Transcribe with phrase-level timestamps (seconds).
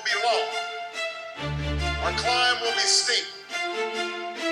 [0.00, 0.48] will be long.
[2.04, 3.24] Our climb will be steep.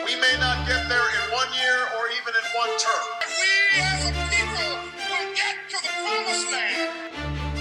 [0.05, 3.05] We may not get there in one year or even in one term.
[3.25, 4.69] We as a people
[5.09, 6.91] will get to the promised land.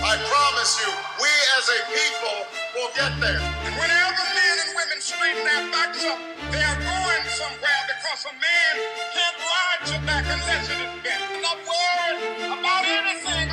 [0.04, 0.92] I promise you,
[1.24, 2.38] we as a people
[2.76, 3.40] will get there.
[3.40, 6.20] And whenever men and women straighten their backs up,
[6.52, 8.74] they are going somewhere because a man
[9.16, 11.24] can't ride your back unless it is bent.
[11.32, 13.47] I'm not worried about anything.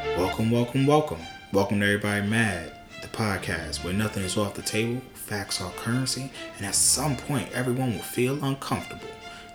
[0.00, 1.20] Welcome, welcome, welcome.
[1.52, 6.32] Welcome to Everybody Mad, the podcast where nothing is off the table, facts are currency,
[6.56, 9.06] and at some point everyone will feel uncomfortable.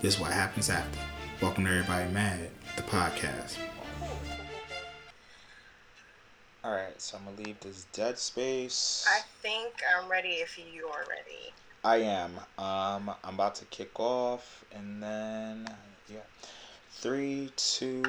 [0.01, 0.99] This is what happens after.
[1.41, 3.57] Welcome to Everybody Mad, the podcast.
[6.63, 9.03] Alright, so I'm gonna leave this dead space.
[9.09, 11.53] I think I'm ready if you are ready.
[11.83, 12.37] I am.
[12.59, 15.67] Um, I'm about to kick off, and then
[16.07, 16.19] yeah,
[16.91, 18.03] three, two,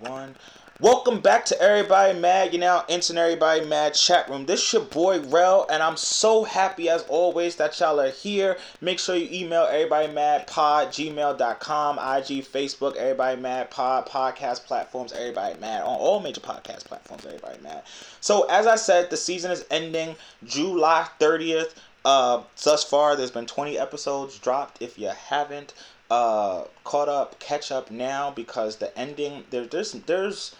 [0.00, 0.34] one.
[0.80, 2.52] Welcome back to Everybody Mad.
[2.52, 4.46] You now entering Everybody Mad chat room.
[4.46, 8.56] This your boy Rel, and I'm so happy as always that y'all are here.
[8.80, 15.12] Make sure you email Everybody Mad Pod gmail.com, IG, Facebook, Everybody Mad Pod, podcast platforms,
[15.12, 17.26] Everybody Mad on all major podcast platforms.
[17.26, 17.82] Everybody Mad.
[18.20, 21.74] So as I said, the season is ending July 30th.
[22.04, 24.80] Uh, thus far, there's been 20 episodes dropped.
[24.80, 25.74] If you haven't
[26.08, 30.54] uh, caught up, catch up now because the ending there, there's there's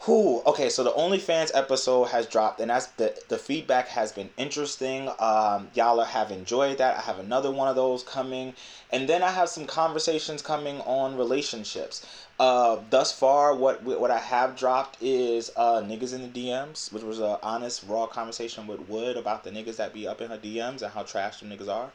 [0.00, 0.68] who okay.
[0.68, 5.08] So the OnlyFans episode has dropped, and that's the the feedback has been interesting.
[5.18, 6.98] Um, y'all have enjoyed that.
[6.98, 8.54] I have another one of those coming,
[8.90, 12.06] and then I have some conversations coming on relationships.
[12.38, 17.02] Uh, thus far, what what I have dropped is uh, niggas in the DMs, which
[17.02, 20.38] was a honest, raw conversation with Wood about the niggas that be up in her
[20.38, 21.90] DMs and how trash them niggas are.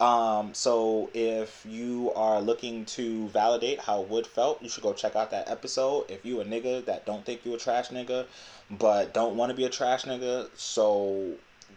[0.00, 5.14] Um, so if you are looking to validate how Wood felt, you should go check
[5.14, 6.10] out that episode.
[6.10, 8.26] If you a nigga that don't think you a trash nigga,
[8.70, 11.32] but don't want to be a trash nigga, so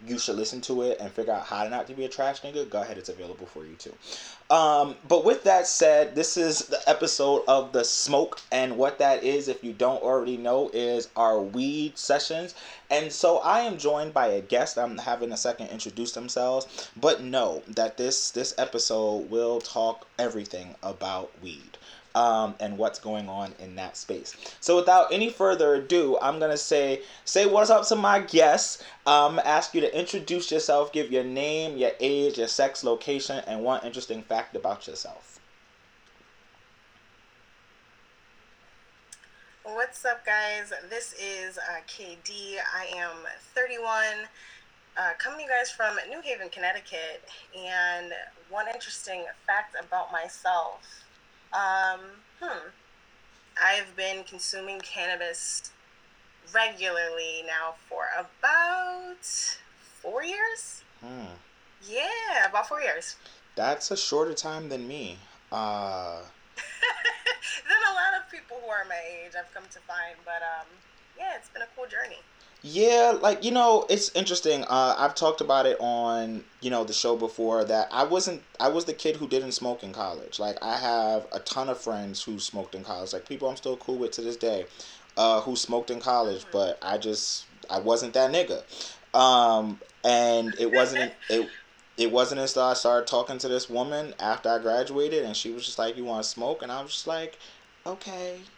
[0.07, 2.69] you should listen to it and figure out how not to be a trash nigga,
[2.69, 3.93] go ahead, it's available for you too.
[4.49, 9.23] Um, but with that said, this is the episode of the smoke, and what that
[9.23, 12.53] is, if you don't already know, is our weed sessions.
[12.89, 14.77] And so I am joined by a guest.
[14.77, 20.75] I'm having a second introduce themselves, but know that this this episode will talk everything
[20.83, 21.77] about weed.
[22.15, 24.35] Um, and what's going on in that space.
[24.59, 28.83] So without any further ado, I'm gonna say say what's up to my guests.
[29.07, 33.63] Um, ask you to introduce yourself, give your name, your age, your sex, location, and
[33.63, 35.33] one interesting fact about yourself.
[39.63, 40.73] What's up, guys?
[40.89, 42.57] This is uh, KD.
[42.75, 43.15] I am
[43.55, 43.87] 31,
[44.97, 47.23] uh, coming to you guys from New Haven, Connecticut.
[47.57, 48.11] And
[48.49, 50.81] one interesting fact about myself
[51.53, 51.99] um,
[52.41, 52.67] hmm.
[53.61, 55.71] I've been consuming cannabis
[56.53, 59.57] regularly now for about
[60.01, 60.83] four years.
[61.03, 61.33] Hmm.
[61.87, 63.15] Yeah, about four years.
[63.55, 65.17] That's a shorter time than me.
[65.51, 66.21] Uh,
[67.67, 70.15] Then a lot of people who are my age, I've come to find.
[70.25, 70.67] But um,
[71.17, 72.21] yeah, it's been a cool journey.
[72.65, 74.63] Yeah, like you know, it's interesting.
[74.63, 78.41] Uh, I've talked about it on you know the show before that I wasn't.
[78.57, 80.39] I was the kid who didn't smoke in college.
[80.39, 83.11] Like I have a ton of friends who smoked in college.
[83.11, 84.67] Like people I'm still cool with to this day,
[85.17, 86.45] uh, who smoked in college.
[86.51, 88.63] But I just I wasn't that nigga.
[89.13, 91.51] Um, and it wasn't it.
[91.97, 95.65] It wasn't until I started talking to this woman after I graduated, and she was
[95.65, 97.39] just like, "You want to smoke?" And I was just like,
[97.85, 98.52] "Okay."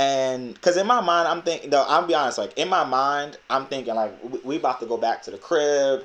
[0.00, 3.36] And because in my mind, I'm thinking, though, I'll be honest, like in my mind,
[3.50, 6.04] I'm thinking like we, we about to go back to the crib.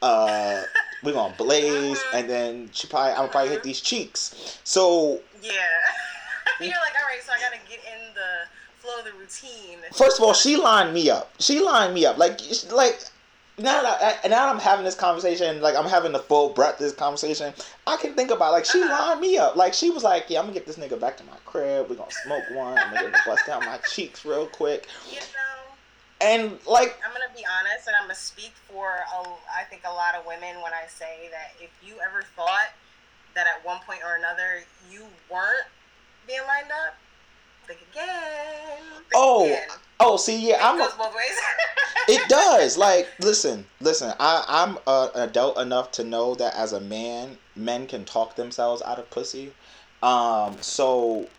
[0.00, 0.62] Uh,
[1.02, 4.60] we're gonna blaze, and then she probably I'm gonna probably hit these cheeks.
[4.62, 5.52] So Yeah.
[6.60, 8.46] You're like, all right, so I gotta get in the
[8.78, 9.78] flow of the routine.
[9.92, 11.32] first of all, she lined me up.
[11.40, 12.18] She lined me up.
[12.18, 12.38] Like
[12.70, 13.00] like
[13.58, 16.86] now that I, now I'm having this conversation, like I'm having the full breadth of
[16.86, 17.52] this conversation.
[17.86, 19.10] I can think about like she uh-huh.
[19.10, 19.56] lined me up.
[19.56, 21.88] Like she was like, yeah, I'm gonna get this nigga back to my crib.
[21.90, 22.78] We're gonna smoke one.
[22.78, 24.88] I'm gonna bust down my cheeks real quick.
[25.10, 25.76] You know,
[26.22, 29.92] And like I'm gonna be honest, and I'm gonna speak for a, I think a
[29.92, 32.72] lot of women when I say that if you ever thought
[33.34, 35.68] that at one point or another you weren't
[36.26, 36.94] being lined up,
[37.66, 38.78] think again.
[38.94, 39.62] Think oh again.
[40.00, 41.38] oh see yeah I'm it a, goes both ways.
[42.08, 46.80] it does like listen listen i i'm an adult enough to know that as a
[46.80, 49.52] man men can talk themselves out of pussy
[50.02, 51.30] um so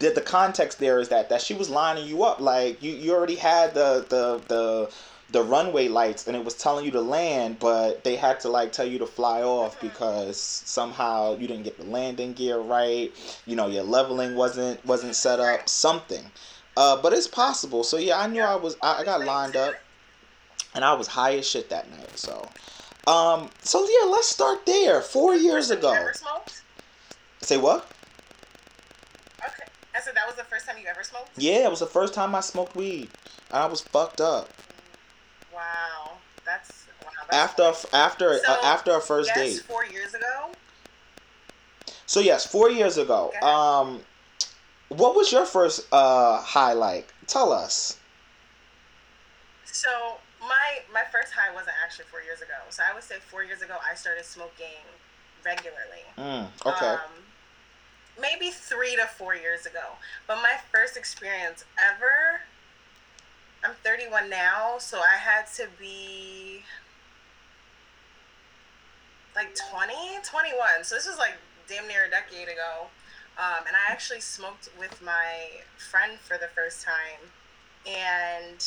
[0.00, 3.12] the, the context there is that that she was lining you up like you you
[3.14, 4.90] already had the the the
[5.30, 8.72] the runway lights and it was telling you to land but they had to like
[8.72, 13.10] tell you to fly off because somehow you didn't get the landing gear right
[13.44, 16.30] you know your leveling wasn't wasn't set up something
[16.76, 19.74] uh, but it's possible so yeah i knew i was i, I got lined up
[20.74, 22.18] and I was high as shit that night.
[22.18, 22.52] So,
[23.06, 25.00] um, so yeah, let's start there.
[25.00, 26.12] Four years First time you ago.
[27.42, 27.90] Say what?
[29.44, 29.64] Okay.
[29.94, 31.30] I said that was the first time you ever smoked?
[31.36, 33.12] Yeah, it was the first time I smoked weed.
[33.50, 34.54] And I was fucked up.
[35.58, 36.12] Wow.
[36.46, 39.62] That's wow, that's After after So, uh, after our first yes, date.
[39.64, 40.52] four years ago.
[42.06, 43.32] So yes, four years ago.
[43.42, 44.00] Um,
[44.88, 47.12] what was your first uh high like?
[47.26, 47.98] Tell us.
[49.64, 49.90] So
[50.40, 52.54] my my first high wasn't actually four years ago.
[52.70, 54.86] So I would say four years ago I started smoking
[55.44, 56.06] regularly.
[56.16, 56.86] Mm, okay.
[56.86, 57.10] Um,
[58.20, 59.98] maybe three to four years ago.
[60.28, 62.42] But my first experience ever.
[63.64, 66.62] I'm 31 now, so I had to be
[69.34, 70.84] like 20, 21.
[70.84, 71.34] So this was like
[71.68, 72.86] damn near a decade ago.
[73.38, 77.22] Um, and I actually smoked with my friend for the first time.
[77.86, 78.62] And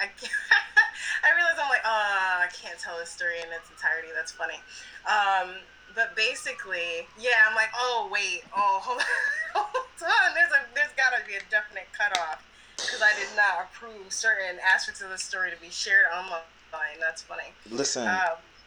[0.00, 0.08] I,
[1.24, 4.08] I realized I'm like, oh, I can't tell this story in its entirety.
[4.14, 4.60] That's funny.
[5.04, 5.60] Um,
[5.94, 10.34] but basically, yeah, I'm like, oh wait, oh hold on.
[10.34, 12.40] There's a there's got to be a definite cutoff
[12.84, 16.40] because I did not approve certain aspects of the story to be shared online.
[17.00, 17.44] That's funny.
[17.70, 18.08] Listen.
[18.08, 18.18] Um,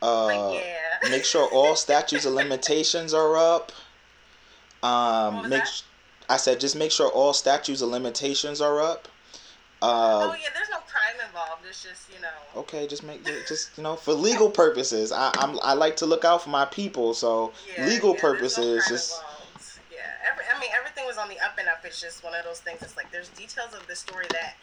[0.02, 1.10] uh, yeah.
[1.10, 3.72] make sure all statutes of limitations are up.
[4.84, 5.66] Um, make.
[5.66, 5.82] sh-
[6.30, 9.08] I said just make sure all statutes of limitations are up.
[9.82, 9.88] oh
[10.32, 11.62] Uh, yeah, there's no crime involved.
[11.68, 12.62] It's just you know.
[12.62, 15.12] okay, just make just you know for legal purposes.
[15.12, 18.24] I I'm I like to look out for my people, so Yeah, legal yeah, there's
[18.24, 19.12] no purposes just.
[19.14, 19.35] involved.
[20.36, 21.80] Every, I mean everything was on the up and up.
[21.86, 22.82] It's just one of those things.
[22.82, 24.56] It's like there's details of the story that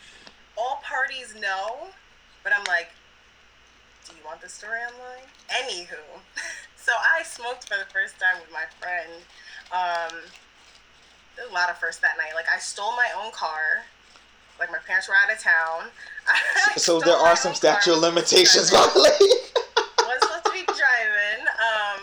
[0.59, 1.89] all parties know,
[2.45, 2.91] but I'm like,
[4.07, 5.25] do you want the story online?
[5.49, 5.97] Anywho,
[6.77, 9.25] so I smoked for the first time with my friend.
[9.73, 10.21] Um,
[11.37, 12.35] there's a lot of firsts that night.
[12.35, 13.89] Like I stole my own car.
[14.61, 15.89] Like my parents were out of town.
[16.77, 17.95] So there are some statute car.
[17.95, 18.93] of limitations Driving.
[18.95, 19.29] violated.
[19.99, 21.41] was supposed to be driving.
[21.49, 22.01] Um,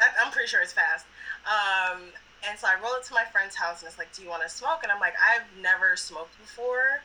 [0.00, 1.06] I, I'm pretty sure it's fast.
[1.46, 2.02] Um,
[2.48, 4.42] and so I roll it to my friend's house and it's like, "Do you want
[4.42, 7.02] to smoke?" And I'm like, "I've never smoked before,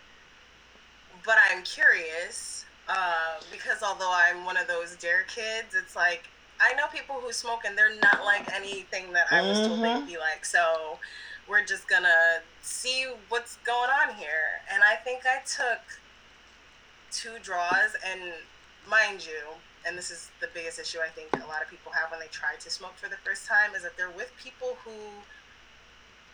[1.26, 6.24] but I'm curious uh, because although I'm one of those dare kids, it's like
[6.60, 10.06] I know people who smoke and they're not like anything that I was told they'd
[10.06, 10.46] be like.
[10.46, 11.00] So
[11.48, 14.62] we're just gonna see what's going on here.
[14.72, 15.82] And I think I took
[17.12, 18.22] two draws and
[18.90, 19.56] mind you
[19.86, 22.28] and this is the biggest issue i think a lot of people have when they
[22.28, 24.92] try to smoke for the first time is that they're with people who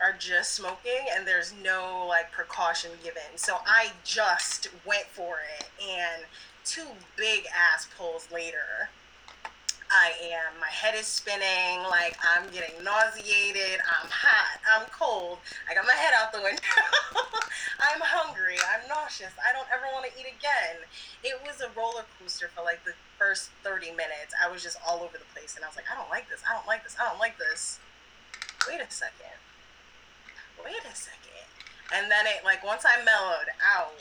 [0.01, 3.35] are just smoking and there's no like precaution given.
[3.35, 6.23] So i just went for it and
[6.65, 6.85] two
[7.15, 8.89] big ass pulls later
[9.91, 15.37] i am my head is spinning like i'm getting nauseated i'm hot i'm cold
[15.69, 16.61] i got my head out the window
[17.79, 20.83] i'm hungry i'm nauseous i don't ever want to eat again
[21.23, 24.29] it was a roller coaster for like the first 30 minutes.
[24.37, 26.39] I was just all over the place and I was like, I don't like this.
[26.47, 26.95] I don't like this.
[27.01, 27.79] I don't like this.
[28.69, 29.33] Wait a second.
[30.63, 31.49] Wait a second.
[31.95, 33.97] And then it like once I mellowed out,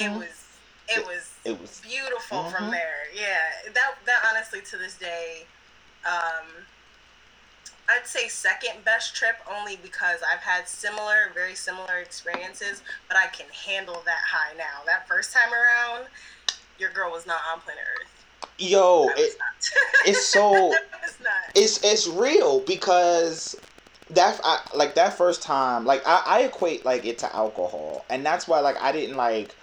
[0.00, 0.18] it Mhm.
[0.18, 0.47] was
[0.88, 1.80] it was It was.
[1.80, 2.52] beautiful Mhm.
[2.52, 3.06] from there.
[3.14, 3.70] Yeah.
[3.74, 5.46] That that honestly to this day
[6.04, 6.66] um
[7.90, 13.28] I'd say second best trip only because I've had similar, very similar experiences, but I
[13.28, 14.82] can handle that high now.
[14.84, 16.06] That first time around,
[16.78, 18.50] your girl was not on planet Earth.
[18.58, 19.32] Yo, it,
[20.04, 21.32] it's so I was not.
[21.54, 23.56] it's it's real because
[24.10, 28.24] that I, like that first time like I, I equate like it to alcohol and
[28.24, 29.54] that's why like I didn't like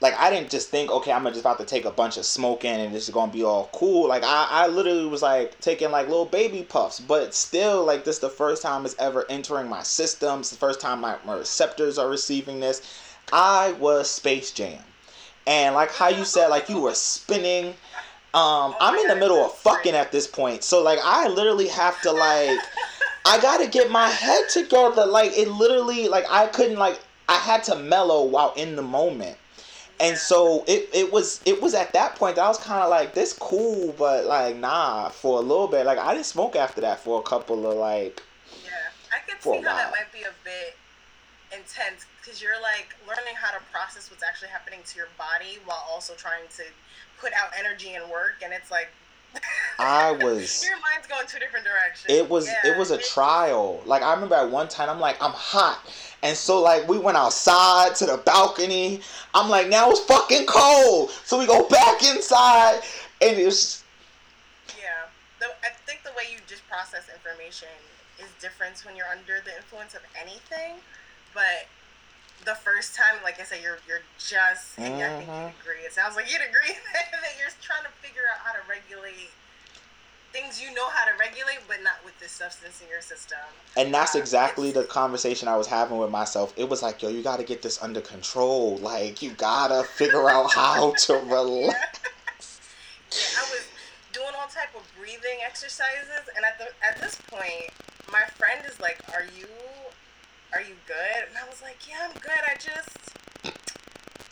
[0.00, 2.70] like I didn't just think okay I'm just about to take a bunch of smoking
[2.70, 4.08] and this is gonna be all cool.
[4.08, 7.00] Like I, I literally was like taking like little baby puffs.
[7.00, 10.40] But still like this the first time it's ever entering my system.
[10.40, 12.82] It's the first time my, my receptors are receiving this.
[13.32, 14.82] I was Space Jam.
[15.46, 17.74] And like how you said like you were spinning.
[18.32, 22.00] Um, I'm in the middle of fucking at this point, so like I literally have
[22.02, 22.60] to like,
[23.24, 25.04] I gotta get my head together.
[25.04, 29.36] Like it literally, like I couldn't like I had to mellow while in the moment,
[30.00, 32.90] and so it it was it was at that point that I was kind of
[32.90, 35.86] like this cool, but like nah for a little bit.
[35.86, 38.22] Like I didn't smoke after that for a couple of like
[38.64, 38.70] Yeah,
[39.12, 40.76] I can see how that might be a bit
[41.52, 45.84] intense because you're like learning how to process what's actually happening to your body while
[45.90, 46.62] also trying to
[47.20, 48.88] put out energy and work, and it's like
[49.78, 50.64] I was.
[50.64, 52.18] your mind's going two different directions.
[52.18, 53.82] It was Yeah, it was a trial.
[53.86, 55.80] Like I remember at one time I'm like I'm hot.
[56.22, 59.00] And so like we went outside to the balcony.
[59.34, 61.10] I'm like now it's fucking cold.
[61.24, 62.80] So we go back inside
[63.20, 63.84] and it's
[64.78, 65.08] Yeah,
[65.40, 67.68] the, I think the way you just process information
[68.18, 70.76] is different when you're under the influence of anything,
[71.32, 71.66] but
[72.44, 75.82] the first time, like I said, you're you're just, and I think you'd agree.
[75.84, 79.30] It sounds like you'd agree that you're trying to figure out how to regulate
[80.32, 83.38] things you know how to regulate, but not with this substance in your system.
[83.76, 86.52] And that's Uh, exactly the conversation I was having with myself.
[86.56, 88.76] It was like, yo, you got to get this under control.
[88.78, 92.60] Like, you got to figure out how to relax.
[93.10, 93.66] Yeah, I was
[94.12, 97.72] doing all type of breathing exercises, and at the at this point,
[98.12, 99.48] my friend is like, "Are you,
[100.52, 102.42] are you good?" And I was like, "Yeah, I'm good.
[102.44, 103.14] I just,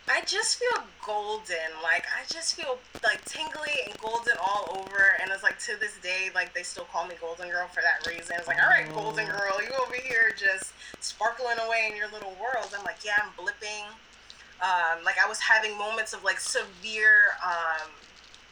[0.08, 1.70] I just feel golden.
[1.82, 5.96] Like I just feel like tingly and golden all over." And it's like to this
[6.02, 8.36] day, like they still call me Golden Girl for that reason.
[8.38, 12.34] It's like, "All right, Golden Girl, you over here just sparkling away in your little
[12.40, 13.86] world." I'm like, "Yeah, I'm blipping."
[14.60, 17.90] Um, like I was having moments of like severe um,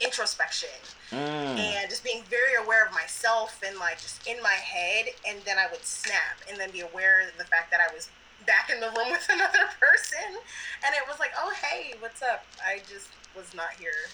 [0.01, 0.69] introspection
[1.13, 1.57] Mm.
[1.57, 5.57] and just being very aware of myself and like just in my head and then
[5.57, 8.09] i would snap and then be aware of the fact that i was
[8.45, 10.19] back in the room with another person.
[10.85, 12.45] And it was like oh hey what's up?
[12.65, 14.11] I just was not here.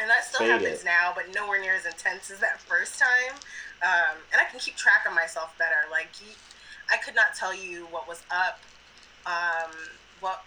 [0.00, 0.62] And that still Faded.
[0.62, 3.34] happens now but nowhere near as intense as that first time.
[3.82, 5.90] Um, and i can keep track of myself better.
[5.90, 6.08] Like
[6.90, 8.60] i could not tell you what was up.
[9.26, 9.70] Um,
[10.20, 10.42] what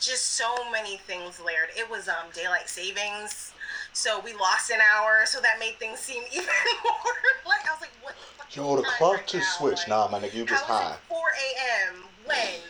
[0.00, 1.70] just so many things layered.
[1.76, 3.52] It was um, daylight savings
[3.92, 6.44] so we lost an hour, so that made things seem even
[6.84, 9.66] more like I was like, "What the fuck?" Yo, the clock right just now?
[9.66, 9.88] switched.
[9.88, 10.92] Like, Nah, my nigga, you just high.
[10.94, 12.04] it 4 a.m.
[12.24, 12.62] When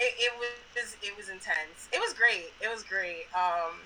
[0.00, 1.88] it, it was it was intense.
[1.92, 2.52] It was great.
[2.60, 3.26] It was great.
[3.34, 3.78] Um,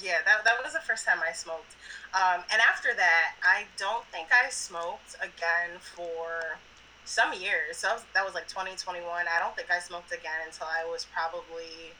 [0.00, 1.74] yeah, that that was the first time I smoked.
[2.14, 6.58] Um, and after that, I don't think I smoked again for
[7.04, 7.76] some years.
[7.78, 9.04] So that was, that was like 2021.
[9.08, 11.92] I don't think I smoked again until I was probably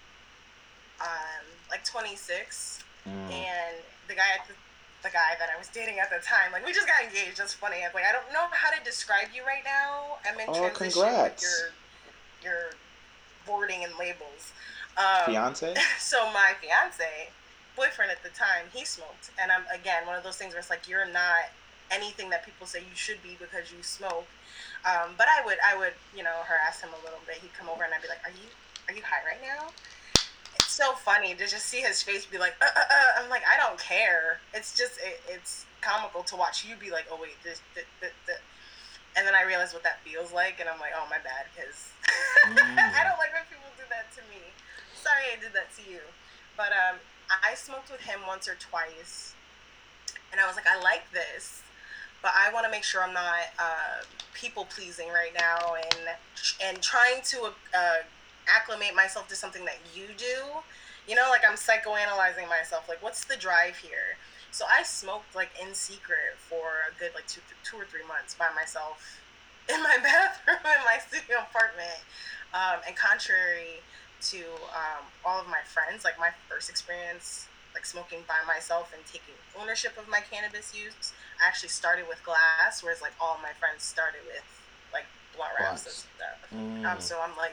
[1.00, 3.30] um, like 26 Mm.
[3.30, 3.76] and
[4.08, 4.54] the guy at the,
[5.02, 7.38] the guy that I was dating at the time, like we just got engaged.
[7.38, 7.78] That's funny.
[7.86, 10.18] I'm like, I don't know how to describe you right now.
[10.26, 11.42] I'm in Oh, transition congrats.
[11.42, 11.72] with
[12.42, 12.62] your your
[13.46, 14.50] boarding and labels.
[14.98, 15.75] Um, Fiance?
[15.98, 17.30] so my fiance,
[17.76, 20.70] boyfriend at the time, he smoked, and I'm again one of those things where it's
[20.70, 21.52] like you're not
[21.92, 24.26] anything that people say you should be because you smoke.
[24.82, 27.36] Um, but I would I would you know harass him a little bit.
[27.38, 28.48] He'd come over and I'd be like, Are you
[28.88, 29.70] are you high right now?
[30.66, 33.23] It's so funny to just see his face be like, uh, uh, uh.
[33.23, 34.40] I'm like, I don't care.
[34.52, 38.11] It's just it, it's comical to watch you be like, oh wait, this, this, this,
[38.26, 38.42] this.
[39.14, 41.92] and then I realize what that feels like, and I'm like, oh my bad, because
[42.46, 42.58] Mm.
[42.58, 44.42] I don't like when people do that to me.
[44.94, 45.99] Sorry, I did that to you.
[46.56, 46.99] But um,
[47.30, 49.35] I smoked with him once or twice,
[50.32, 51.62] and I was like, I like this,
[52.23, 54.02] but I want to make sure I'm not uh,
[54.35, 56.02] people pleasing right now, and
[56.62, 58.02] and trying to uh,
[58.48, 60.42] acclimate myself to something that you do.
[61.06, 62.88] You know, like I'm psychoanalyzing myself.
[62.88, 64.18] Like, what's the drive here?
[64.50, 68.34] So I smoked like in secret for a good like two, two or three months
[68.34, 69.20] by myself
[69.68, 72.00] in my bathroom in my studio apartment.
[72.54, 73.82] Um, and contrary
[74.32, 74.38] to
[74.72, 79.36] um, all of my friends, like my first experience like smoking by myself and taking
[79.60, 83.84] ownership of my cannabis use, I actually started with glass, whereas like all my friends
[83.84, 84.42] started with
[84.96, 85.04] like
[85.36, 86.40] blunt wraps and stuff.
[86.48, 86.88] Mm.
[86.88, 87.52] Um, so I'm like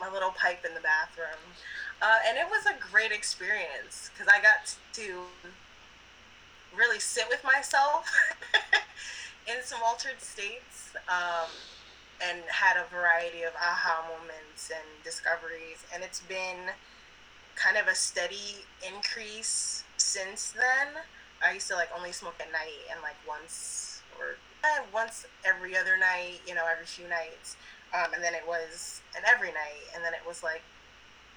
[0.00, 1.40] my little pipe in the bathroom,
[2.02, 5.22] uh, and it was a great experience because I got to
[6.76, 8.10] really sit with myself
[9.46, 11.48] in some altered states, um,
[12.20, 16.70] and had a variety of aha moments and discoveries, and it's been
[17.54, 21.02] kind of a steady increase since then.
[21.44, 25.76] I used to like only smoke at night and like once or eh, once every
[25.76, 27.56] other night, you know, every few nights.
[27.94, 30.62] Um, and then it was an every night, and then it was like,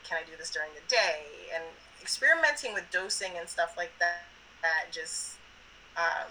[0.04, 1.24] can I do this during the day?
[1.56, 1.64] And
[2.02, 4.26] experimenting with dosing and stuff like that,
[4.62, 5.38] that just
[5.96, 6.28] um,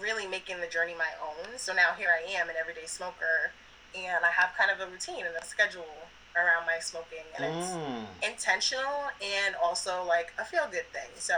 [0.00, 1.56] really making the journey my own.
[1.56, 3.50] So now here I am, an everyday smoker,
[3.96, 5.86] and I have kind of a routine and a schedule
[6.36, 8.06] around my smoking, and it's Mm.
[8.22, 11.10] intentional and also like a feel good thing.
[11.16, 11.34] So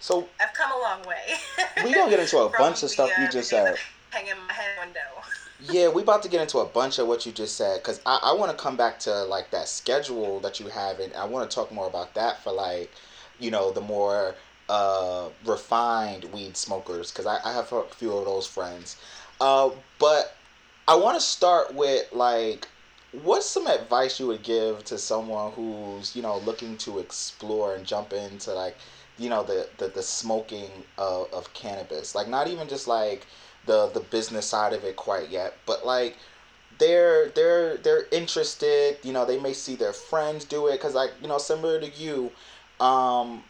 [0.00, 1.36] So I've come a long way.
[1.84, 3.76] we gonna get into a bunch of the, stuff you uh, just the said.
[4.10, 5.00] Hanging my head window.
[5.64, 8.18] Yeah, we about to get into a bunch of what you just said because I,
[8.22, 11.48] I want to come back to like that schedule that you have and I want
[11.48, 12.92] to talk more about that for like,
[13.38, 14.36] you know, the more
[14.68, 18.96] uh, refined weed smokers because I, I have a few of those friends.
[19.40, 20.36] Uh, but
[20.88, 22.66] I want to start with like,
[23.12, 27.84] what's some advice you would give to someone who's you know looking to explore and
[27.86, 28.78] jump into like,
[29.16, 33.26] you know, the the, the smoking of, of cannabis, like not even just like
[33.66, 36.16] the the business side of it quite yet but like
[36.78, 41.10] they're they're they're interested you know they may see their friends do it because like
[41.20, 42.30] you know similar to you
[42.80, 43.42] um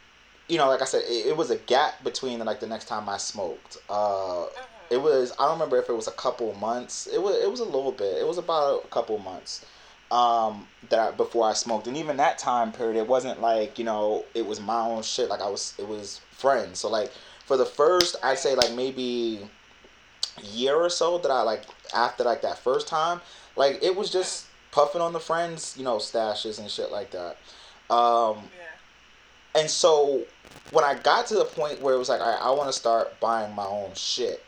[0.48, 3.08] you know like i said it, it was a gap between like the next time
[3.08, 4.44] i smoked uh
[4.90, 7.60] it was i don't remember if it was a couple months it was it was
[7.60, 9.64] a little bit it was about a couple months
[10.12, 13.84] um, that I, before I smoked, and even that time period, it wasn't like you
[13.84, 15.30] know it was my own shit.
[15.30, 16.80] Like I was, it was friends.
[16.80, 17.10] So like
[17.46, 19.48] for the first, I'd say like maybe
[20.40, 23.20] year or so that I like after like that first time,
[23.56, 27.38] like it was just puffing on the friends, you know, stashes and shit like that.
[27.90, 29.60] Um, Yeah.
[29.60, 30.26] and so
[30.70, 33.20] when I got to the point where it was like, I, I want to start
[33.20, 34.46] buying my own shit.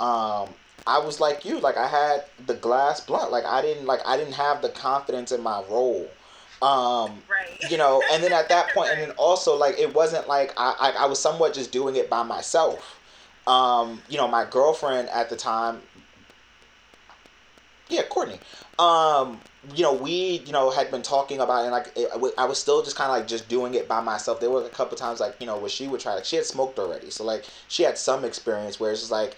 [0.00, 0.54] Um,
[0.86, 4.16] I was like you, like I had the glass blunt, like I didn't like I
[4.16, 6.16] didn't have the confidence in my role.
[6.60, 7.70] Um, Right.
[7.70, 10.74] you know, and then at that point, and then also like it wasn't like I,
[10.80, 12.98] I I was somewhat just doing it by myself.
[13.46, 15.80] Um, you know, my girlfriend at the time,
[17.88, 18.38] yeah, Courtney.
[18.78, 19.40] Um,
[19.74, 22.58] you know, we you know had been talking about it, and like it, I was
[22.58, 24.40] still just kind of like just doing it by myself.
[24.40, 26.14] There were a couple times like you know where she would try.
[26.14, 28.80] Like she had smoked already, so like she had some experience.
[28.80, 29.36] Where it's just like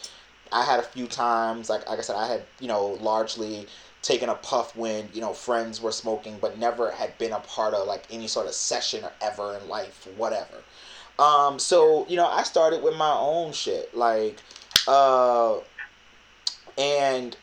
[0.52, 3.66] I had a few times, like like I said, I had you know largely
[4.02, 7.75] taken a puff when you know friends were smoking, but never had been a part
[7.75, 10.62] of like any sort of session or ever in life, whatever.
[11.18, 14.38] Um, so you know, I started with my own shit, like,
[14.88, 15.59] uh,
[16.76, 17.37] and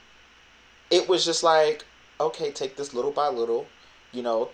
[0.90, 1.86] it was just like,
[2.20, 3.66] okay, take this little by little,
[4.12, 4.50] you know,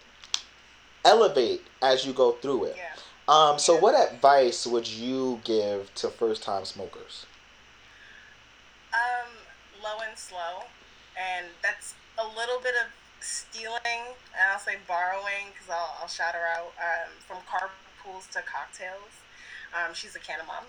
[1.03, 2.75] elevate as you go through it.
[2.77, 2.93] Yeah.
[3.27, 7.25] Um, so what advice would you give to first time smokers?
[8.93, 9.33] Um,
[9.83, 10.63] low and slow,
[11.17, 16.35] and that's a little bit of stealing, and I'll say borrowing because I'll, I'll shout
[16.35, 17.37] her out um, from
[18.07, 19.11] carpools to cocktails.
[19.73, 20.63] Um, she's a canna mom.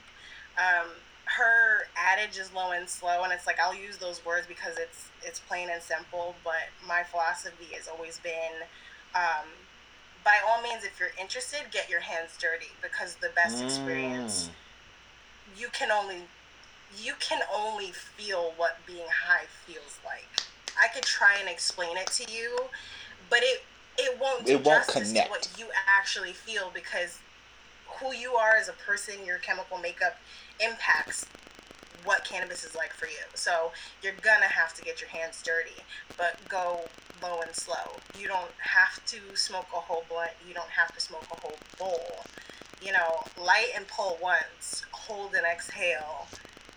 [0.58, 0.88] Um,
[1.24, 5.08] her adage is low and slow, and it's like I'll use those words because it's
[5.24, 6.34] it's plain and simple.
[6.42, 8.64] But my philosophy has always been,
[9.14, 9.46] um,
[10.24, 15.60] by all means, if you're interested, get your hands dirty because the best experience Mm.
[15.60, 16.22] you can only
[16.96, 20.26] you can only feel what being high feels like.
[20.82, 22.58] I could try and explain it to you,
[23.30, 23.62] but it
[23.98, 25.26] it won't do It won't justice connect.
[25.26, 27.18] to what you actually feel because
[28.00, 30.16] who you are as a person, your chemical makeup
[30.60, 31.26] impacts
[32.04, 33.24] what cannabis is like for you.
[33.34, 35.82] So you're gonna have to get your hands dirty,
[36.16, 36.80] but go
[37.22, 38.00] low and slow.
[38.18, 40.30] You don't have to smoke a whole blunt.
[40.46, 42.24] You don't have to smoke a whole bowl.
[42.80, 46.28] You know, light and pull once, hold and exhale,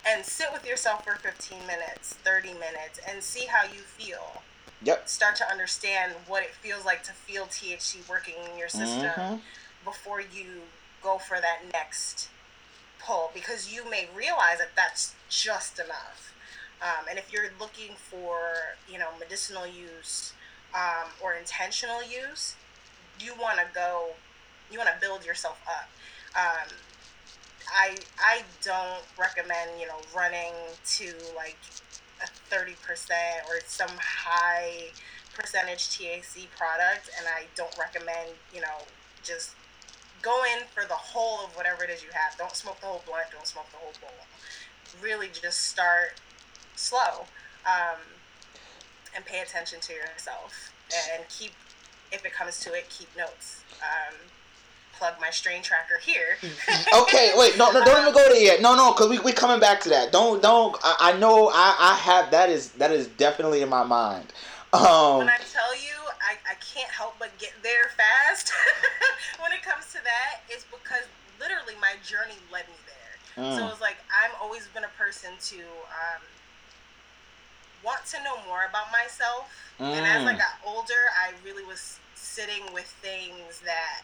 [0.08, 4.42] and sit with yourself for 15 minutes, 30 minutes, and see how you feel.
[4.84, 5.08] Yep.
[5.08, 9.42] Start to understand what it feels like to feel THC working in your system Mhm.
[9.86, 10.64] before you
[11.02, 12.30] go for that next
[13.00, 16.34] pull because you may realize that that's just enough.
[16.82, 18.40] Um, and if you're looking for,
[18.92, 20.34] you know, medicinal use
[20.74, 22.56] um, or intentional use,
[23.20, 24.10] you want to go,
[24.72, 25.90] you want to build yourself up.
[26.36, 26.70] Um,
[27.72, 30.54] I I don't recommend you know running
[30.98, 31.58] to like
[32.24, 34.90] a thirty percent or some high
[35.34, 38.86] percentage THC product, and I don't recommend you know
[39.24, 39.52] just
[40.22, 42.38] go in for the whole of whatever it is you have.
[42.38, 43.26] Don't smoke the whole blunt.
[43.32, 44.12] Don't smoke the whole bowl.
[45.02, 46.20] Really, just start
[46.76, 47.26] slow
[47.66, 48.00] um,
[49.16, 50.72] and pay attention to yourself
[51.14, 51.52] and keep.
[52.12, 53.62] If it comes to it, keep notes.
[53.82, 54.16] Um,
[55.02, 56.38] plug my strain tracker here.
[57.02, 58.62] okay, wait, no, no, don't even go there yet.
[58.62, 60.12] No, no, cause we we coming back to that.
[60.12, 60.78] Don't, don't.
[60.84, 64.34] I, I know, I, I have that is that is definitely in my mind.
[64.74, 66.01] Um, when I tell you,
[66.32, 68.52] I, I can't help but get there fast
[69.44, 73.16] when it comes to that, it's because literally my journey led me there.
[73.50, 75.60] So mm, it's like I've always been a person to
[75.92, 76.24] um,
[77.84, 79.52] want to know more about myself.
[79.80, 80.38] And as I Mm.
[80.38, 84.04] got older, I really was sitting with things that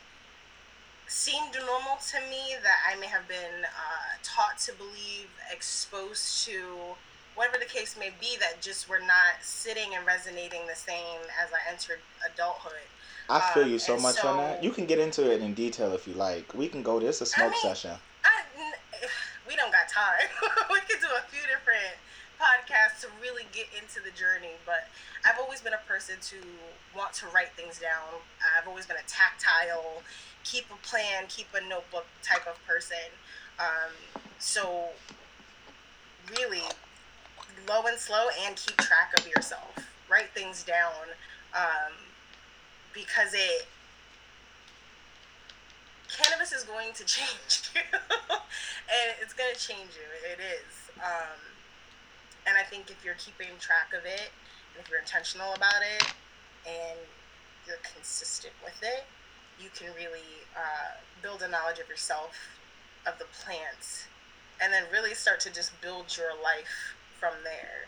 [1.08, 6.98] seemed normal to me that I may have been uh, taught to believe, exposed to,
[7.38, 11.50] whatever the case may be, that just were not sitting and resonating the same as
[11.54, 12.74] I entered adulthood.
[13.30, 14.64] I feel um, you so much on that.
[14.64, 16.54] You can get into it in detail if you like.
[16.54, 17.00] We can go.
[17.00, 17.92] This a smoke mean, session.
[18.24, 18.42] I,
[19.48, 20.28] we don't got time.
[20.72, 21.96] we could do a few different
[22.40, 24.88] podcasts to really get into the journey, but
[25.26, 26.38] I've always been a person to
[26.96, 28.22] want to write things down.
[28.58, 30.02] I've always been a tactile,
[30.44, 33.12] keep a plan, keep a notebook type of person.
[33.60, 33.92] Um,
[34.40, 34.86] so,
[36.38, 36.62] really,
[37.68, 39.78] low and slow, and keep track of yourself.
[40.10, 40.94] Write things down
[41.54, 41.94] um,
[42.94, 43.68] because it
[46.08, 47.82] cannabis is going to change you.
[47.92, 50.32] And it's going to change you.
[50.32, 50.92] It is.
[51.04, 51.38] Um,
[52.48, 54.32] and i think if you're keeping track of it
[54.74, 56.04] and if you're intentional about it
[56.66, 56.98] and
[57.68, 59.04] you're consistent with it
[59.62, 62.58] you can really uh, build a knowledge of yourself
[63.06, 64.08] of the plants
[64.64, 67.88] and then really start to just build your life from there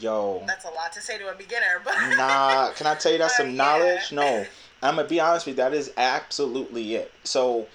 [0.00, 0.44] Yo.
[0.46, 3.36] That's a lot to say to a beginner, but nah, can I tell you that's
[3.36, 3.54] some yeah.
[3.54, 4.12] knowledge?
[4.12, 4.46] No.
[4.82, 7.12] I'm gonna be honest with you, that is absolutely it.
[7.24, 7.66] So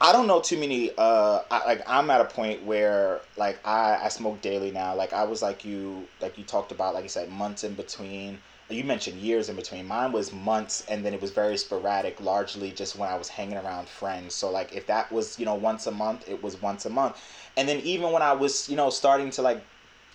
[0.00, 3.98] I don't know too many uh I, like I'm at a point where like I
[4.02, 4.94] I smoke daily now.
[4.94, 8.38] Like I was like you like you talked about like you said months in between.
[8.70, 9.86] You mentioned years in between.
[9.86, 13.58] Mine was months and then it was very sporadic, largely just when I was hanging
[13.58, 14.34] around friends.
[14.34, 17.20] So like if that was, you know, once a month, it was once a month.
[17.56, 19.62] And then even when I was, you know, starting to like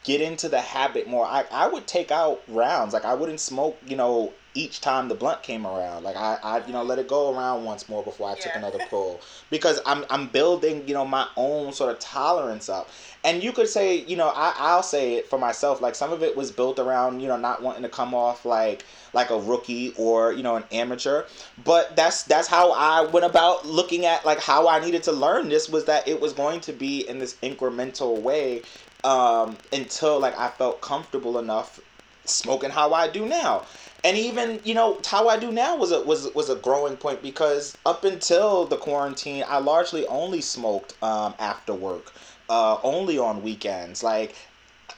[0.03, 1.25] get into the habit more.
[1.25, 2.93] I, I would take out rounds.
[2.93, 6.03] Like I wouldn't smoke, you know, each time the blunt came around.
[6.03, 8.79] Like I, I you know, let it go around once more before I took another
[8.89, 9.21] pull.
[9.49, 12.89] Because I'm I'm building, you know, my own sort of tolerance up.
[13.23, 16.23] And you could say, you know, I, I'll say it for myself, like some of
[16.23, 19.93] it was built around, you know, not wanting to come off like like a rookie
[19.97, 21.25] or, you know, an amateur.
[21.63, 25.49] But that's that's how I went about looking at like how I needed to learn
[25.49, 28.63] this was that it was going to be in this incremental way
[29.03, 31.79] um, until like I felt comfortable enough
[32.25, 33.65] smoking how I do now.
[34.03, 37.21] And even you know how I do now was a was was a growing point
[37.21, 42.13] because up until the quarantine, I largely only smoked um, after work,
[42.49, 44.01] uh, only on weekends.
[44.01, 44.35] Like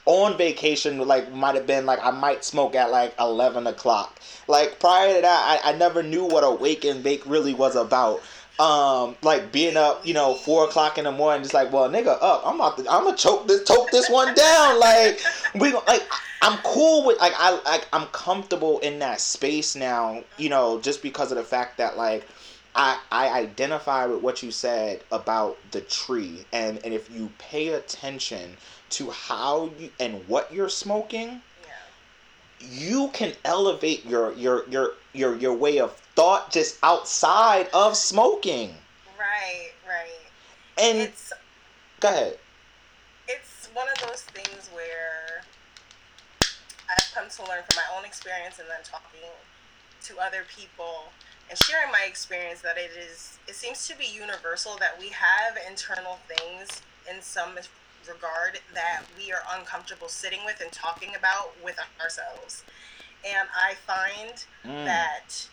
[0.04, 4.20] on vacation, like might have been like I might smoke at like eleven o'clock.
[4.46, 7.74] Like prior to that, I, I never knew what a wake and bake really was
[7.74, 8.22] about
[8.58, 12.18] um like being up you know four o'clock in the morning just like well nigga
[12.20, 12.42] up.
[12.44, 14.78] I'm about to i'm gonna choke this choke this one down.
[14.78, 15.20] Like
[15.54, 16.02] we like
[16.42, 21.02] i'm cool with like i like i'm comfortable in that space now you know just
[21.02, 22.26] because of the fact that like
[22.74, 26.44] I, I identify with what you said about the tree.
[26.52, 28.56] And, and if you pay attention
[28.90, 31.72] to how you and what you're smoking yeah.
[32.60, 38.74] you can elevate your your your your your way of thought just outside of smoking.
[39.18, 40.30] Right, right.
[40.78, 41.32] And It's
[42.00, 42.38] go ahead.
[43.28, 45.42] it's one of those things where
[46.90, 49.28] I've come to learn from my own experience and then talking
[50.02, 51.04] to other people
[51.48, 55.56] and sharing my experience that it is it seems to be universal that we have
[55.68, 57.50] internal things in some
[58.08, 62.64] regard that we are uncomfortable sitting with and talking about with ourselves.
[63.24, 64.84] And I find Mm.
[64.84, 65.48] that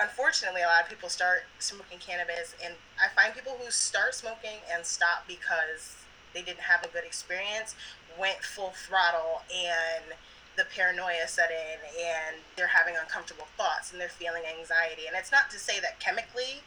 [0.00, 4.60] unfortunately a lot of people start smoking cannabis and i find people who start smoking
[4.72, 5.96] and stop because
[6.34, 7.74] they didn't have a good experience
[8.18, 10.16] went full throttle and
[10.56, 15.06] the paranoia set in and they're having uncomfortable thoughts and they're feeling anxiety.
[15.06, 16.64] And it's not to say that chemically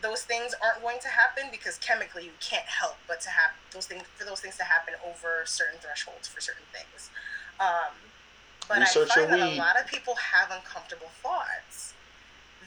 [0.00, 3.86] those things aren't going to happen because chemically you can't help but to have those
[3.86, 7.10] things for those things to happen over certain thresholds for certain things.
[7.60, 7.92] Um,
[8.68, 11.94] but Research I find that a lot of people have uncomfortable thoughts.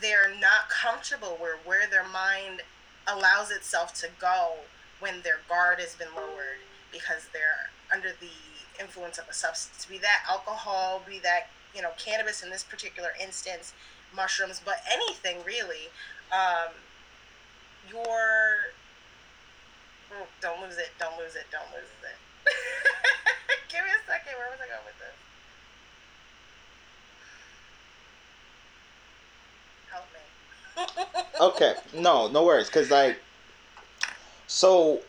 [0.01, 2.61] They're not comfortable where where their mind
[3.07, 4.53] allows itself to go
[4.99, 6.61] when their guard has been lowered
[6.91, 8.29] because they're under the
[8.79, 13.09] influence of a substance, be that alcohol, be that you know cannabis in this particular
[13.21, 13.73] instance,
[14.15, 15.89] mushrooms, but anything really.
[16.31, 16.71] Um,
[17.89, 18.71] your
[20.13, 22.17] oh, don't lose it, don't lose it, don't lose it.
[23.69, 24.37] Give me a second.
[24.37, 25.17] Where was I going with this?
[29.91, 30.19] Help me.
[31.39, 33.17] Okay, no, no worries, cause like,
[34.47, 34.99] so,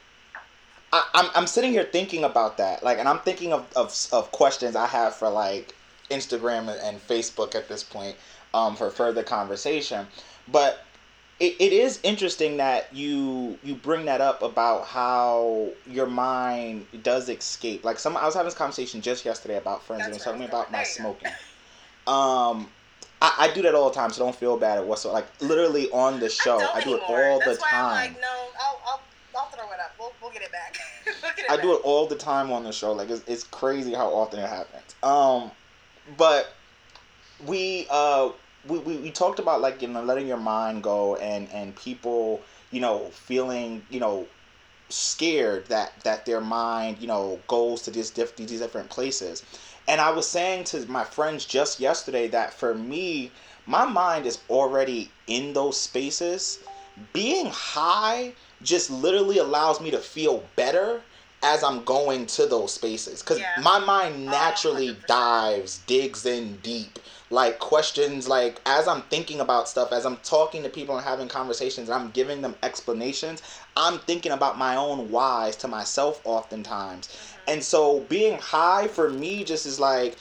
[0.93, 4.33] I, I'm I'm sitting here thinking about that, like, and I'm thinking of of, of
[4.33, 5.75] questions I have for like
[6.11, 8.17] Instagram and, Facebook at this point,
[8.55, 10.07] um, for further conversation,
[10.49, 10.85] but.
[11.41, 17.29] It, it is interesting that you you bring that up about how your mind does
[17.29, 17.85] escape.
[17.85, 20.51] Like some, I was having this conversation just yesterday about friends and were talking was
[20.51, 21.33] about my smoking.
[22.07, 22.69] Um,
[23.23, 25.15] I, I do that all the time, so don't feel bad at whatsoever.
[25.15, 27.25] Like literally on the show, I, I, do it anymore.
[27.25, 27.85] all That's the why time.
[27.85, 28.29] I'm like, no,
[28.61, 29.03] I'll, I'll,
[29.37, 29.95] I'll throw it up.
[29.99, 30.77] We'll, we'll get it back.
[31.07, 31.63] we'll get it I back.
[31.65, 32.93] do it all the time on the show.
[32.93, 34.97] Like it's, it's crazy how often it happens.
[35.05, 35.53] Um,
[36.19, 36.53] but
[37.47, 38.31] we uh
[38.69, 42.43] we, we, we talked about like you know letting your mind go and and people
[42.71, 44.27] you know feeling you know
[44.89, 49.43] scared that that their mind you know goes to these diff- these different places
[49.89, 53.33] and i was saying to my friends just yesterday that for me
[53.67, 56.59] my mind is already in those spaces
[57.13, 61.03] being high just literally allows me to feel better
[61.43, 63.61] as i'm going to those spaces because Yeah.
[63.63, 65.07] my mind Oh, naturally 100%.
[65.07, 66.99] dives digs in deep
[67.31, 71.29] like questions like as i'm thinking about stuff as i'm talking to people and having
[71.29, 73.43] conversations and i'm giving them explanations
[73.77, 77.09] i'm thinking about my own whys to myself oftentimes
[77.49, 80.17] and so being high for me just is like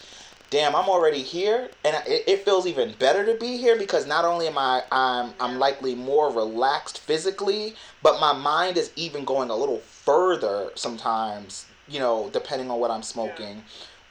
[0.50, 1.70] damn i'm already here.
[1.86, 5.34] And it, it feels even better to be here because not only am i i'm
[5.40, 11.68] i'm likely more relaxed physically but my mind is even going a little further sometimes
[11.88, 13.64] you know depending on what i'm smoking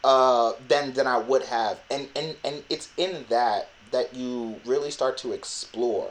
[0.04, 4.90] uh, than than I would have, and and and it's in that that you really
[4.90, 6.10] start to explore.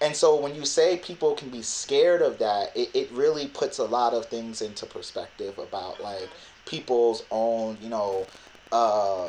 [0.00, 3.78] And so when you say people can be scared of that, it, it really puts
[3.78, 6.28] a lot of things into perspective about like
[6.66, 8.26] people's own, you know,
[8.70, 9.28] uh,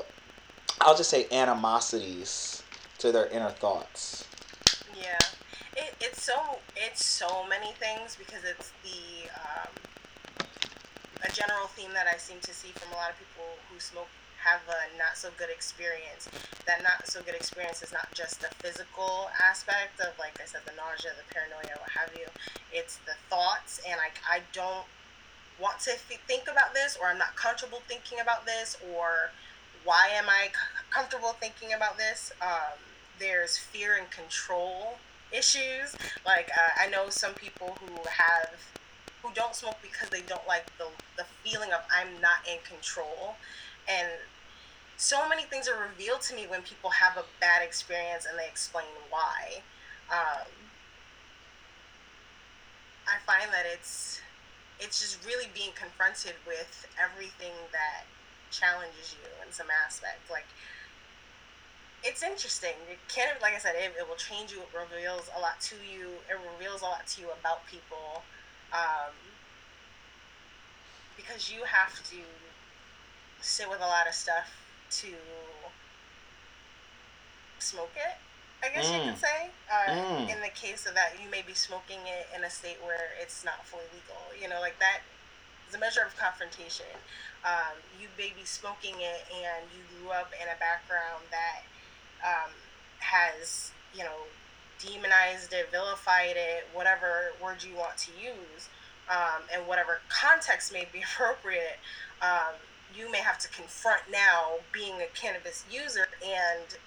[0.82, 2.64] I'll just say animosities
[3.00, 4.28] to their inner thoughts.
[4.96, 5.18] Yeah,
[5.76, 9.74] it, it's so it's so many things because it's the um,
[11.28, 14.08] a general theme that I seem to see from a lot of people who smoke
[14.44, 16.30] have a not so good experience.
[16.66, 20.62] That not so good experience is not just the physical aspect of, like I said,
[20.66, 22.28] the nausea, the paranoia, what have you.
[22.72, 24.86] It's the thoughts, and like I don't
[25.62, 29.32] want to th- think about this, or I'm not comfortable thinking about this, or
[29.84, 30.50] why am I
[30.90, 32.32] comfortable thinking about this?
[32.42, 32.80] Um,
[33.20, 34.98] there's fear and control
[35.32, 35.96] issues.
[36.26, 38.50] Like uh, I know some people who have
[39.22, 43.36] who don't smoke because they don't like the the feeling of I'm not in control,
[43.90, 44.08] and
[44.98, 48.46] so many things are revealed to me when people have a bad experience and they
[48.46, 49.64] explain why.
[50.12, 50.48] Um,
[53.08, 54.22] I find that it's
[54.80, 58.06] it's just really being confronted with everything that
[58.52, 60.30] challenges you in some aspect.
[60.30, 60.48] Like
[62.04, 62.76] it's interesting.
[62.92, 64.60] It can like I said, it, it will change you.
[64.60, 66.08] It reveals a lot to you.
[66.30, 68.24] It reveals a lot to you about people,
[68.72, 69.16] um,
[71.18, 72.20] because you have to
[73.42, 74.48] sit with a lot of stuff
[74.92, 75.08] to
[77.60, 78.18] smoke it.
[78.66, 79.10] I guess you Mm.
[79.12, 79.50] could say.
[79.70, 80.30] Uh, Mm.
[80.30, 83.44] In the case of that, you may be smoking it in a state where it's
[83.44, 84.34] not fully legal.
[84.40, 85.02] You know, like that
[85.68, 86.86] is a measure of confrontation.
[87.46, 91.64] Um, you may be smoking it, and you grew up in a background that
[92.22, 92.52] um,
[93.00, 94.28] has, you know,
[94.80, 98.68] demonized it, vilified it, whatever word you want to use,
[99.10, 101.80] um, and whatever context may be appropriate.
[102.22, 102.56] Um,
[102.96, 106.78] you may have to confront now being a cannabis user and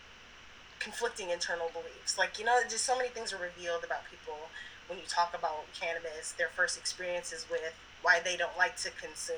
[0.81, 2.19] conflicting internal beliefs.
[2.19, 4.37] Like, you know, just so many things are revealed about people
[4.89, 9.37] when you talk about cannabis, their first experiences with why they don't like to consume.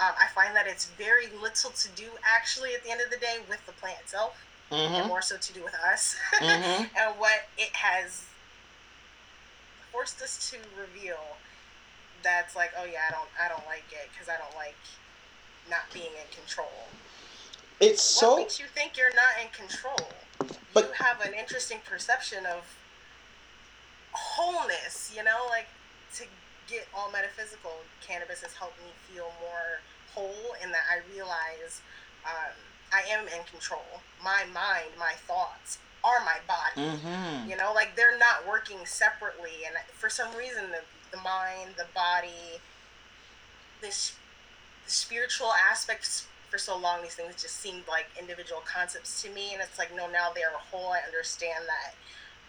[0.00, 3.18] Um, I find that it's very little to do, actually, at the end of the
[3.18, 4.40] day, with the plant itself,
[4.72, 5.08] and Mm-hmm.
[5.08, 6.88] more so to do with us Mhm.
[6.96, 8.24] and what it has
[9.92, 11.18] forced us to reveal.
[12.22, 14.76] That's like, oh yeah, I don't, I don't like it because I don't like
[15.70, 16.68] not being in control.
[17.80, 20.10] It's what so makes you think you're not in control?
[20.74, 22.64] But- you have an interesting perception of
[24.12, 25.68] wholeness, you know, like
[26.14, 26.24] to
[26.68, 29.80] get all metaphysical, cannabis has helped me feel more
[30.14, 31.80] whole in that I realize
[32.26, 32.54] um,
[32.92, 34.02] I am in control.
[34.22, 36.90] My mind, my thoughts are my body.
[36.90, 37.50] Mm-hmm.
[37.50, 41.86] You know, like they're not working separately, and for some reason, the, the mind, the
[41.94, 42.60] body,
[43.80, 44.14] this
[44.90, 46.26] spiritual aspects.
[46.50, 49.94] For so long, these things just seemed like individual concepts to me, and it's like,
[49.94, 50.90] no, now they're a whole.
[50.90, 51.94] I understand that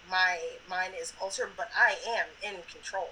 [0.10, 3.10] my mind is altered, but I am in control.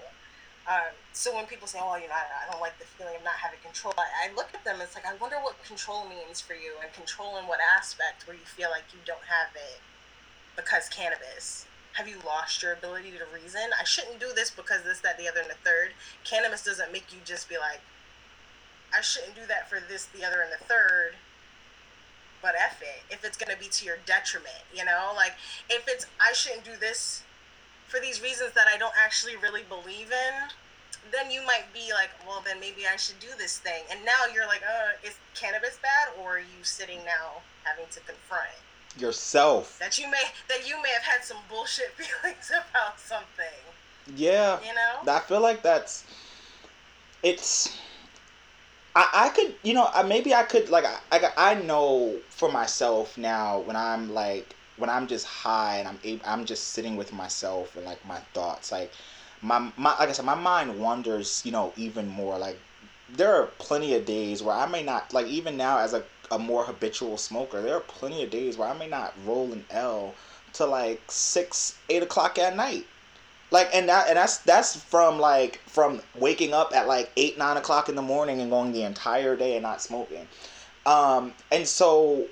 [0.67, 3.23] Um, so when people say, "Oh, you know, I, I don't like the feeling of
[3.23, 4.81] not having control," I, I look at them.
[4.81, 8.35] It's like I wonder what control means for you, and control in what aspect where
[8.35, 9.81] you feel like you don't have it
[10.55, 11.65] because cannabis.
[11.93, 13.73] Have you lost your ability to reason?
[13.79, 15.91] I shouldn't do this because this, that, the other, and the third.
[16.23, 17.81] Cannabis doesn't make you just be like,
[18.95, 21.13] I shouldn't do that for this, the other, and the third.
[22.41, 23.13] But F it.
[23.13, 25.11] If it's going to be to your detriment, you know?
[25.15, 25.33] Like,
[25.69, 27.23] if it's, I shouldn't do this
[27.87, 30.49] for these reasons that I don't actually really believe in,
[31.11, 33.83] then you might be like, well, then maybe I should do this thing.
[33.91, 36.13] And now you're like, uh, is cannabis bad?
[36.21, 38.49] Or are you sitting now having to confront
[38.97, 39.77] Yourself.
[39.79, 43.45] that you may that you may have had some bullshit feelings about something,
[44.15, 44.59] Yeah.
[44.61, 45.11] you know?
[45.13, 46.03] I feel like that's
[47.23, 47.77] it's
[48.95, 53.17] I, I could you know maybe I could like I, I I know for myself
[53.17, 57.11] now when I'm like when I'm just high and I'm able, I'm just sitting with
[57.13, 58.93] myself and like my thoughts like
[59.41, 62.61] my my like I said my mind wanders you know even more like
[63.07, 66.39] there are plenty of days where I may not like even now as a, a
[66.39, 70.17] more habitual smoker there are plenty of days where I may not roll an L
[70.53, 72.87] to like six eight o'clock at night
[73.51, 77.57] like and that and that's that's from like from waking up at like eight nine
[77.57, 80.27] o'clock in the morning and going the entire day and not smoking.
[80.85, 82.27] Um and so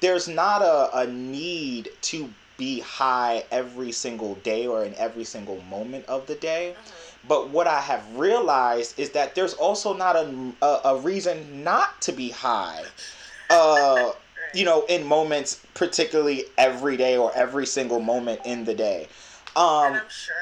[0.00, 5.60] there's not a, a need to be high every single day or in every single
[5.62, 6.74] moment of the day.
[6.74, 7.28] Mhm.
[7.28, 12.00] but what i have realized is that there's also not a, a, a reason not
[12.00, 12.82] to be high
[13.50, 14.12] uh
[14.54, 19.08] you know in moments particularly every day or every single moment in the day.
[19.54, 20.34] Um and I'm sure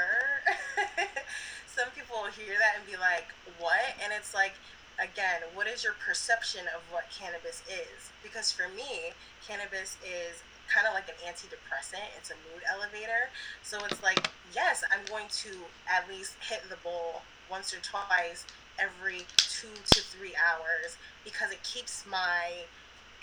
[1.67, 3.29] some people will hear that and like,
[3.59, 4.55] "What?" And it's like
[4.99, 8.11] again, what is your perception of what cannabis is?
[8.23, 9.11] Because for me,
[9.47, 12.07] cannabis is kind of like an antidepressant.
[12.19, 13.31] It's a mood elevator.
[13.63, 15.51] So it's like, yes, I'm going to
[15.91, 18.47] at least hit the bowl once or twice
[18.79, 22.67] every two to three hours because it keeps my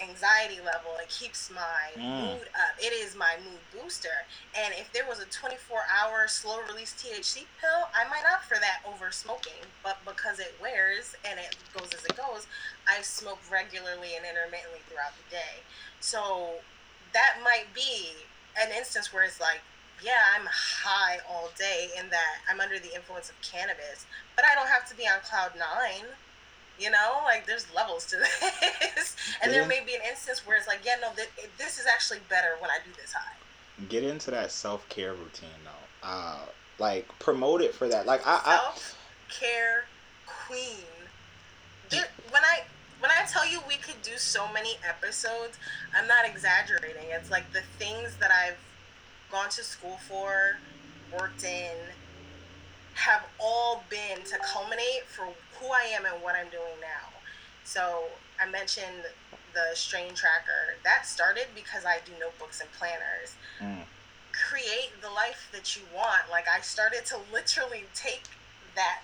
[0.02, 0.98] anxiety level.
[1.02, 2.38] It keeps my Mm.
[2.38, 2.76] mood up.
[2.80, 4.28] It is my mood booster.
[4.56, 8.60] And if there was a 24 hour slow release THC pill, I might opt for
[8.60, 9.74] that over smoking.
[9.84, 12.48] But because it wears and it goes as it goes,
[12.88, 15.66] I smoke regularly and intermittently throughout the day.
[16.00, 16.66] So
[17.14, 19.62] that might be an instance where it's like,
[20.02, 24.56] yeah, I'm high all day in that I'm under the influence of cannabis, but I
[24.56, 26.08] don't have to be on cloud nine.
[26.82, 28.17] You know, like there's levels to
[28.96, 29.15] this.
[29.44, 32.20] and there may be an instance where it's like, yeah, no, th- this is actually
[32.28, 33.36] better when I do this high.
[33.88, 36.08] Get into that self care routine though.
[36.08, 36.39] Uh,
[36.80, 38.08] like promote it for that.
[38.08, 38.98] Like I, I Self
[39.30, 39.86] care
[40.26, 40.88] queen.
[41.89, 42.62] There, when I
[43.00, 45.60] when I tell you we could do so many episodes,
[45.96, 47.04] I'm not exaggerating.
[47.10, 48.58] It's like the things that I've
[49.32, 50.58] gone to school for,
[51.17, 51.78] worked in,
[52.94, 55.28] have all been to culminate for
[55.62, 57.13] who I am and what I'm doing now.
[57.63, 58.04] So
[58.41, 59.06] I mentioned
[59.54, 60.76] the strain tracker.
[60.84, 63.36] That started because I do notebooks and planners.
[63.62, 63.86] Mm.
[64.34, 66.30] Create the life that you want.
[66.30, 68.24] Like I started to literally take
[68.76, 69.04] that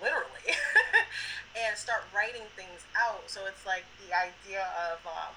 [0.00, 0.52] literally
[1.56, 3.24] and start writing things out.
[3.26, 5.34] So it's like the idea of um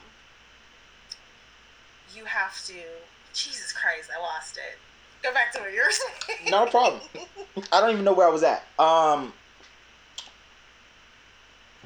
[2.16, 2.74] you have to
[3.34, 4.78] Jesus Christ, I lost it.
[5.22, 6.52] Go back to what you were saying.
[6.52, 7.02] No problem.
[7.72, 8.64] I don't even know where I was at.
[8.80, 9.34] Um,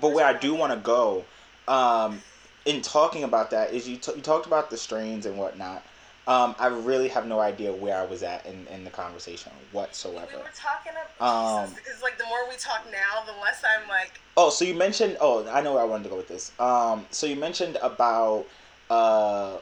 [0.03, 1.23] but where I do want to go,
[1.69, 2.21] um,
[2.65, 5.83] in talking about that is you t- you talked about the strains and whatnot.
[6.27, 10.27] Um, I really have no idea where I was at in, in the conversation whatsoever.
[10.31, 11.83] we were talking about Um, Jesus.
[11.89, 15.17] It's like the more we talk now, the less I'm like Oh, so you mentioned.
[15.21, 16.51] Oh, I know where I wanted to go with this.
[16.59, 18.45] Um, so you mentioned about
[18.89, 19.57] uh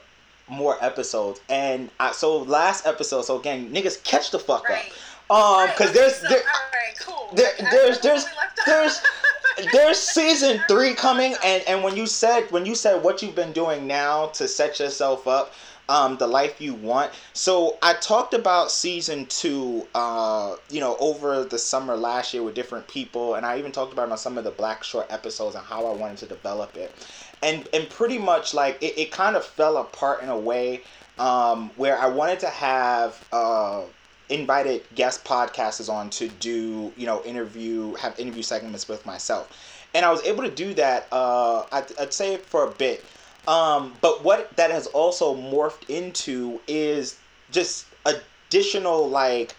[0.47, 3.23] more episodes, and I, so last episode.
[3.25, 4.91] So again, niggas catch the fuck right.
[5.30, 5.36] up.
[5.38, 7.30] Um, Right, because okay, there's so, there, all right, cool.
[7.36, 8.25] there- Like, there's- there's-
[8.65, 9.01] there's
[9.69, 13.52] there's season three coming and and when you said when you said what you've been
[13.52, 15.54] doing now to set yourself up
[15.89, 21.43] um the life you want so i talked about season two uh you know over
[21.43, 24.38] the summer last year with different people and i even talked about it on some
[24.38, 26.95] of the black short episodes and how i wanted to develop it.
[27.43, 30.84] And and pretty much like it, it kind of fell apart in a way
[31.17, 33.84] um where i wanted to have uh
[34.32, 39.50] invited guest podcasters on to do you know interview have interview segments with myself.
[39.94, 43.04] And i was able to do that uh i'd, I'd say for a bit.
[43.48, 47.17] Um but what that has also morphed into is
[47.52, 49.56] just additional like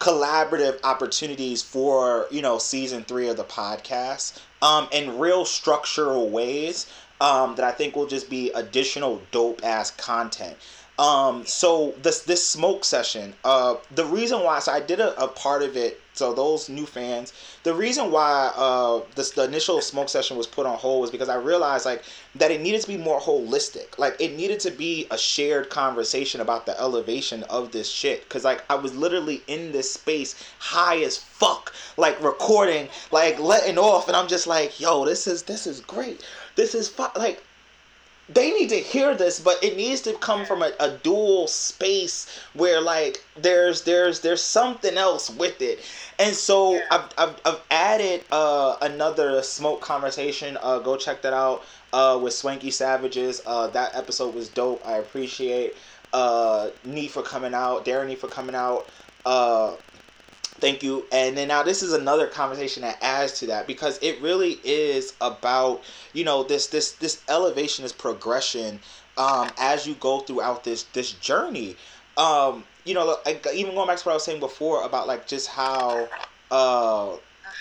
[0.00, 6.86] collaborative opportunities for you know season three of the podcast um in real structural ways
[7.20, 10.56] um that i think will just be additional dope ass content
[10.98, 15.26] um so this this smoke session uh the reason why so i did a, a
[15.26, 17.32] part of it so those new fans
[17.64, 21.28] the reason why uh this the initial smoke session was put on hold was because
[21.28, 22.04] i realized like
[22.36, 23.98] that it needed to be more holistic.
[23.98, 28.22] Like it needed to be a shared conversation about the elevation of this shit.
[28.24, 33.78] Because like i was literally in this space high as fuck like recording like letting
[33.78, 36.24] off and i'm just like yo this is this is great.
[36.56, 37.42] This is fu- like
[38.28, 42.26] they need to hear this but it needs to come from a, a dual space
[42.54, 45.80] where like there's there's there's something else with it.
[46.18, 46.86] And so Yeah.
[46.90, 52.32] I've, I've, I've added uh, another smoke conversation uh, go check that out uh, with
[52.32, 53.42] swanky savages.
[53.46, 54.86] Uh, that episode was dope.
[54.86, 55.74] I appreciate
[56.12, 58.88] uh, Nee for coming out darren Nee for coming out.
[59.26, 59.74] Uh,
[60.60, 61.08] thank you.
[61.12, 65.14] And then now this is another conversation that adds to that because it really is
[65.20, 68.80] about you know this this this elevation this progression
[69.16, 71.78] um as you go throughout this this journey.
[72.16, 75.26] Um you know like even going back to what i was saying before about like
[75.26, 76.12] just how
[76.50, 77.16] uh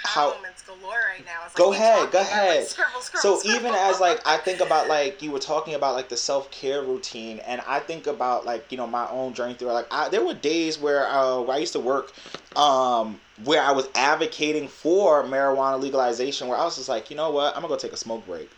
[0.06, 0.36] how-
[0.84, 1.42] galore right now.
[1.46, 2.68] It's Go ahead, go I'm like, ahead.
[2.68, 3.58] scribble, scribble, so scribble.
[3.58, 7.40] even as like i think about like you were talking about like the self-care routine
[7.40, 10.34] and i think about like you know my own journey through like I, there were
[10.34, 12.12] days where uh where i used to work
[12.58, 17.32] um where i was advocating for marijuana legalization where i was just like you know
[17.32, 18.50] what i'm gonna go take a smoke break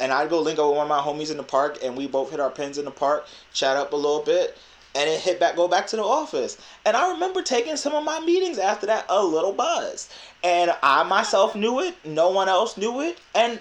[0.00, 2.06] and i'd go link up with one of my homies in the park and we
[2.06, 4.56] both hit our pins in the park chat up a little bit
[4.94, 8.04] and then hit back go back to the office and i remember taking some of
[8.04, 10.08] my meetings after that a little buzz
[10.42, 13.60] and i myself knew it no one else knew it and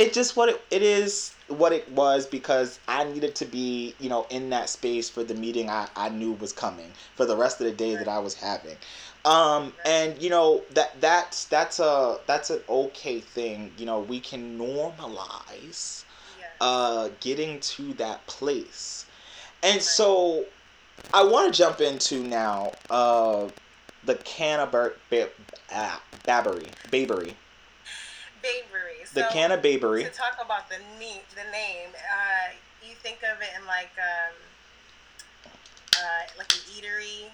[0.00, 4.08] it just what it, it is what it was because I needed to be, you
[4.08, 7.60] know, in that space for the meeting I, I knew was coming for the rest
[7.60, 8.76] of the day that I was having.
[9.24, 13.72] Um, and you know that that's that's a that's an okay thing.
[13.76, 16.04] You know, we can normalize
[16.62, 19.04] uh getting to that place.
[19.62, 20.46] And so
[21.12, 23.48] I want to jump into now uh
[24.04, 25.30] the cannabar ba-
[25.72, 27.34] ah, babbery, babery.
[28.42, 29.04] Babery.
[29.12, 30.04] The So, canna babery.
[30.04, 32.52] To talk about the neat, the name, uh,
[32.88, 34.34] you think of it in like um,
[35.98, 37.28] uh, like an eatery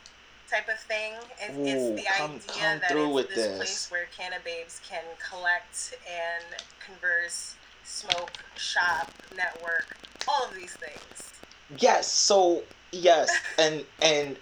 [0.50, 1.12] type of thing.
[1.40, 3.56] It's, Ooh, it's the come- idea come that it's with this, this.
[3.58, 6.44] place where canna babes can collect and
[6.84, 7.54] converse,
[7.84, 9.96] smoke, shop, network,
[10.26, 11.32] all of these things.
[11.78, 12.62] Yes, so
[12.92, 14.38] yes, and and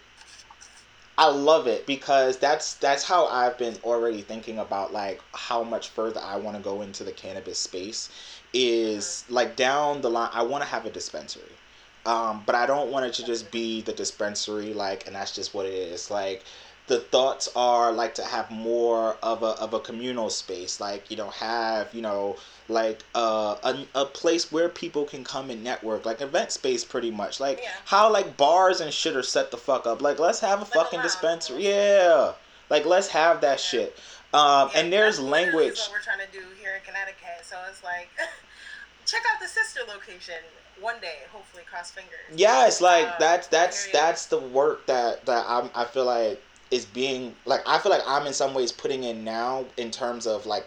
[1.16, 5.90] I love it because that's that's how I've been already thinking about like how much
[5.90, 8.08] further I want to go into the cannabis space
[8.52, 11.60] is like down the line I want to have a dispensary.
[12.04, 15.54] Um, but I don't want it to just be the dispensary like and that's just
[15.54, 16.10] what it is.
[16.10, 16.44] Like
[16.86, 21.16] the thoughts are like to have more of a of a communal space like you
[21.16, 22.36] know have you know
[22.68, 27.10] like uh, a, a place where people can come and network like event space pretty
[27.10, 27.70] much like Yeah.
[27.86, 31.00] how like bars and shit are set the fuck up like let's have a fucking
[31.02, 32.32] dispensary yeah
[32.68, 33.70] like let's have that Yeah.
[33.70, 33.98] shit
[34.34, 37.44] um Yeah, and there's that's language What we're trying to do here in Connecticut.
[37.44, 38.08] So it's like,
[39.06, 40.34] check out the sister location
[40.80, 41.18] one day.
[41.30, 42.18] Hopefully, cross fingers.
[42.34, 46.84] Yes, like Um, that's that's that's the work that that I'm I feel like is
[46.84, 50.46] being like I feel like I'm in some ways putting in now in terms of
[50.46, 50.66] like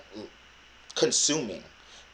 [0.95, 1.63] consuming,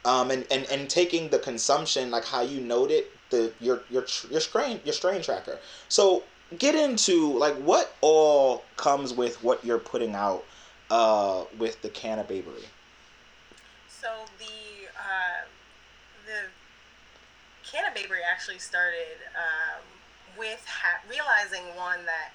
[0.06, 4.40] um and and and taking the consumption like how you noted the your your your
[4.40, 5.60] strain your strain tracker.
[5.90, 6.24] So
[6.58, 10.44] get into like what all comes with what you're putting out
[10.90, 12.66] uh with the cannababery.
[13.88, 15.48] So the uh,
[16.26, 16.50] the
[17.64, 19.82] Cannababery actually started um,
[20.38, 22.34] with ha- realizing one that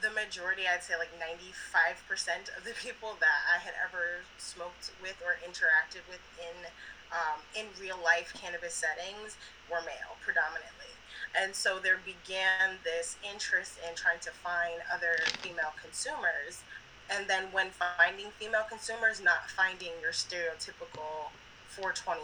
[0.00, 4.24] the majority, I'd say like ninety five percent of the people that I had ever
[4.38, 6.70] smoked with or interacted with in
[7.10, 9.36] um, in real life cannabis settings
[9.70, 10.92] were male predominantly.
[11.36, 16.64] And so there began this interest in trying to find other female consumers
[17.10, 21.32] and then when finding female consumers not finding your stereotypical
[21.68, 22.20] 420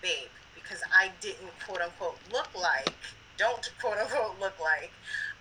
[0.00, 2.92] babe because i didn't quote unquote look like
[3.36, 4.90] don't quote unquote look like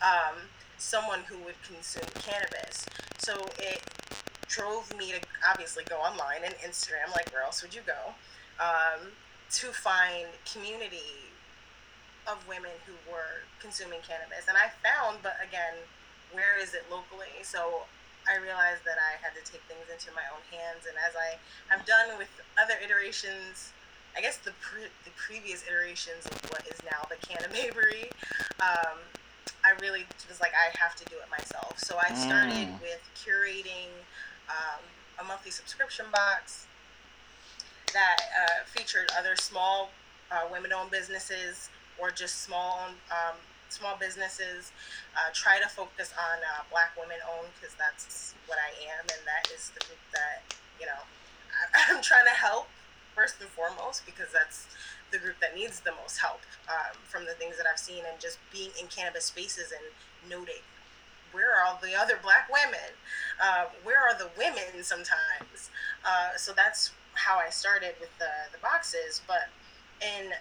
[0.01, 0.35] um,
[0.81, 2.85] someone who would consume cannabis.
[3.19, 3.81] So it
[4.47, 8.11] drove me to obviously go online and instagram like where else would you go?
[8.59, 9.13] Um,
[9.61, 11.29] to find community
[12.27, 14.49] of women who were consuming cannabis.
[14.49, 15.77] And i found but again
[16.33, 17.43] where is it locally?
[17.43, 17.83] So
[18.27, 21.35] I realized that I had to take things into my own hands, and as I
[21.73, 23.73] have done with other iterations,
[24.15, 28.11] I guess the pre- the previous iterations of what is now the Cannababery,
[28.59, 28.99] um,
[29.63, 31.77] I really was like, I have to do it myself.
[31.77, 32.81] So I started Mm.
[32.81, 33.89] with curating
[34.49, 34.81] um,
[35.19, 36.65] a monthly subscription box
[37.93, 39.91] that uh, featured other small
[40.31, 43.35] uh, women-owned businesses or just small um,
[43.69, 44.71] small businesses.
[45.15, 49.51] Uh, try to focus on uh, black women-owned because that's what I am, and that
[49.53, 50.41] is the group that
[50.79, 51.01] you know
[51.73, 52.67] I, I'm trying to help
[53.15, 54.67] first and foremost because that's
[55.11, 58.19] the group that needs the most help um, from the things that I've seen and
[58.19, 60.61] just being in cannabis spaces and noting
[61.31, 62.91] where are all the other black women?
[63.41, 65.69] Uh, where are the women sometimes?
[66.05, 69.21] Uh, so that's how I started with the, the boxes.
[69.27, 69.47] But
[70.01, 70.31] in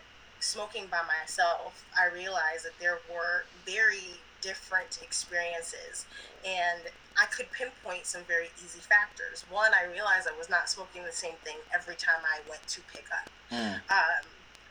[0.40, 6.06] smoking by myself, I realized that there were very different experiences.
[6.44, 6.80] And
[7.20, 9.44] I could pinpoint some very easy factors.
[9.50, 12.80] One, I realized I was not smoking the same thing every time I went to
[12.92, 13.74] pick up Mm.
[13.90, 14.24] um,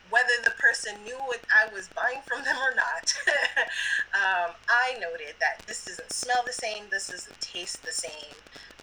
[0.09, 3.13] whether the person knew what I was buying from them or not,
[4.13, 8.35] um, I noted that this doesn't smell the same, this doesn't taste the same,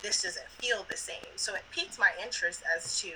[0.03, 1.35] this doesn't feel the same.
[1.37, 3.11] So it piqued my interest as to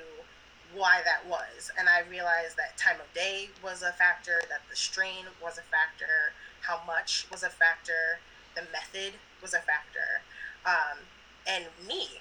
[0.75, 1.71] why that was.
[1.79, 5.63] And I realized that time of day was a factor, that the strain was a
[5.63, 6.33] factor,
[6.63, 8.19] how much was a factor,
[8.55, 10.23] the method was a factor,
[10.67, 10.99] um,
[11.47, 12.21] and me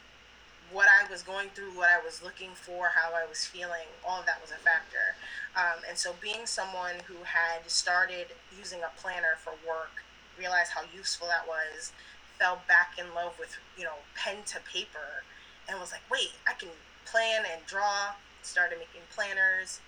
[0.72, 4.20] what I was going through, what I was looking for, how I was feeling, all
[4.20, 5.15] of that was a factor.
[5.55, 10.03] Um, and so, being someone who had started using a planner for work,
[10.38, 11.91] realized how useful that was,
[12.38, 15.24] fell back in love with, you know, pen to paper,
[15.67, 16.70] and was like, wait, I can
[17.05, 19.80] plan and draw, started making planners.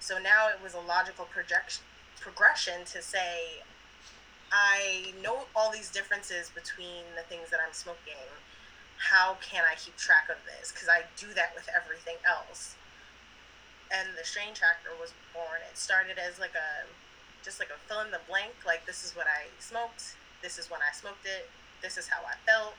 [0.00, 1.84] So now it was a logical projection,
[2.18, 3.62] progression to say,
[4.52, 8.18] I know all these differences between the things that I'm smoking
[9.00, 10.72] how can I keep track of this?
[10.72, 12.76] Because I do that with everything else.
[13.90, 15.60] and the strain tracker was born.
[15.70, 16.86] It started as like a
[17.42, 20.70] just like a fill in the blank, like this is what I smoked, this is
[20.70, 21.48] when I smoked it,
[21.82, 22.74] this is how I felt.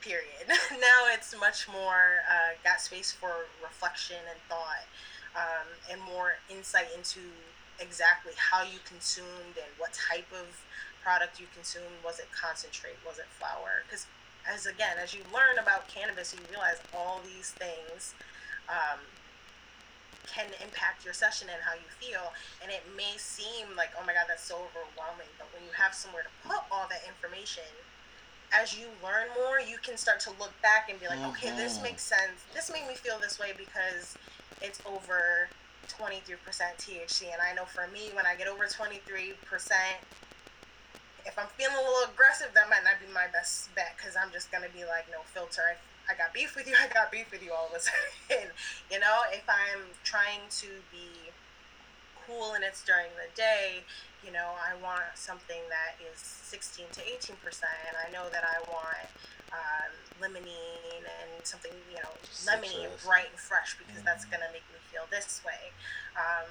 [0.00, 0.44] Period.
[0.48, 4.84] now it's much more uh, got space for reflection and thought,
[5.34, 7.20] um, and more insight into
[7.80, 10.46] exactly how you consumed and what type of
[11.02, 11.96] product you consumed.
[12.04, 13.00] Was it concentrate?
[13.06, 13.82] Was it flower?
[13.88, 14.06] Because
[14.52, 18.14] as again, as you learn about cannabis, you realize all these things
[18.68, 19.00] um,
[20.26, 22.32] can impact your session and how you feel.
[22.62, 25.30] And it may seem like, oh my God, that's so overwhelming.
[25.38, 27.68] But when you have somewhere to put all that information,
[28.52, 31.34] as you learn more, you can start to look back and be like, mm-hmm.
[31.34, 31.94] okay, this mm-hmm.
[31.94, 32.44] makes sense.
[32.54, 34.16] This made me feel this way because
[34.62, 35.48] it's over
[35.88, 36.38] 23%
[36.78, 37.32] THC.
[37.32, 39.34] And I know for me, when I get over 23%,
[41.26, 44.32] if I'm feeling a little aggressive, that might not be my best bet because I'm
[44.32, 45.64] just going to be like, no filter.
[45.64, 45.76] I
[46.08, 48.52] I got beef with you, I got beef with you all of a sudden.
[48.90, 51.32] you know, if I'm trying to be
[52.26, 53.84] cool and it's during the day,
[54.24, 57.36] you know, I want something that is 16 to 18%.
[57.88, 59.08] And I know that I want
[59.52, 62.12] um, limonene and something, you know,
[62.48, 64.08] lemony and bright and fresh because mm-hmm.
[64.08, 65.72] that's going to make me feel this way.
[66.16, 66.48] Um,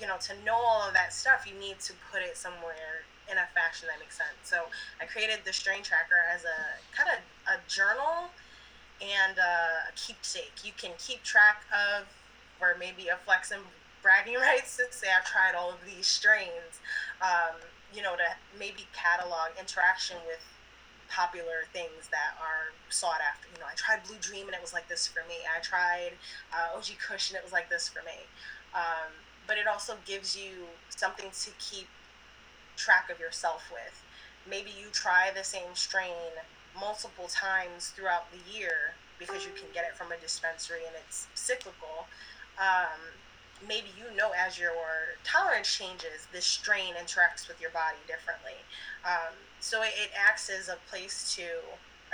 [0.00, 3.38] you know, to know all of that stuff, you need to put it somewhere in
[3.38, 4.40] a fashion that makes sense.
[4.42, 4.66] So
[5.00, 6.58] I created the strain tracker as a
[6.94, 8.30] kind of a journal
[9.00, 10.64] and a keepsake.
[10.64, 12.06] You can keep track of,
[12.60, 13.62] or maybe a flex and
[14.02, 16.82] bragging rights to say I've tried all of these strains.
[17.22, 17.56] Um,
[17.94, 18.28] you know, to
[18.58, 20.38] maybe catalog interaction with
[21.10, 23.48] popular things that are sought after.
[23.52, 25.42] You know, I tried Blue Dream and it was like this for me.
[25.44, 26.12] I tried
[26.54, 28.30] uh, OG Kush and it was like this for me.
[28.74, 29.10] Um,
[29.46, 31.88] but it also gives you something to keep
[32.80, 34.02] track of yourself with.
[34.48, 36.32] Maybe you try the same strain
[36.78, 41.28] multiple times throughout the year because you can get it from a dispensary and it's
[41.34, 42.08] cyclical.
[42.56, 42.98] Um,
[43.68, 44.72] maybe you know as your
[45.24, 48.56] tolerance changes, this strain interacts with your body differently.
[49.04, 51.44] Um, so it, it, acts as a place to,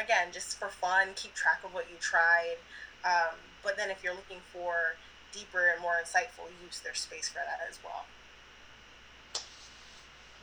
[0.03, 2.59] again, just for fun, keep track of what you tried.
[3.05, 4.99] Um, but then if you're looking for
[5.33, 8.07] deeper and more insightful use, there's space for that as well.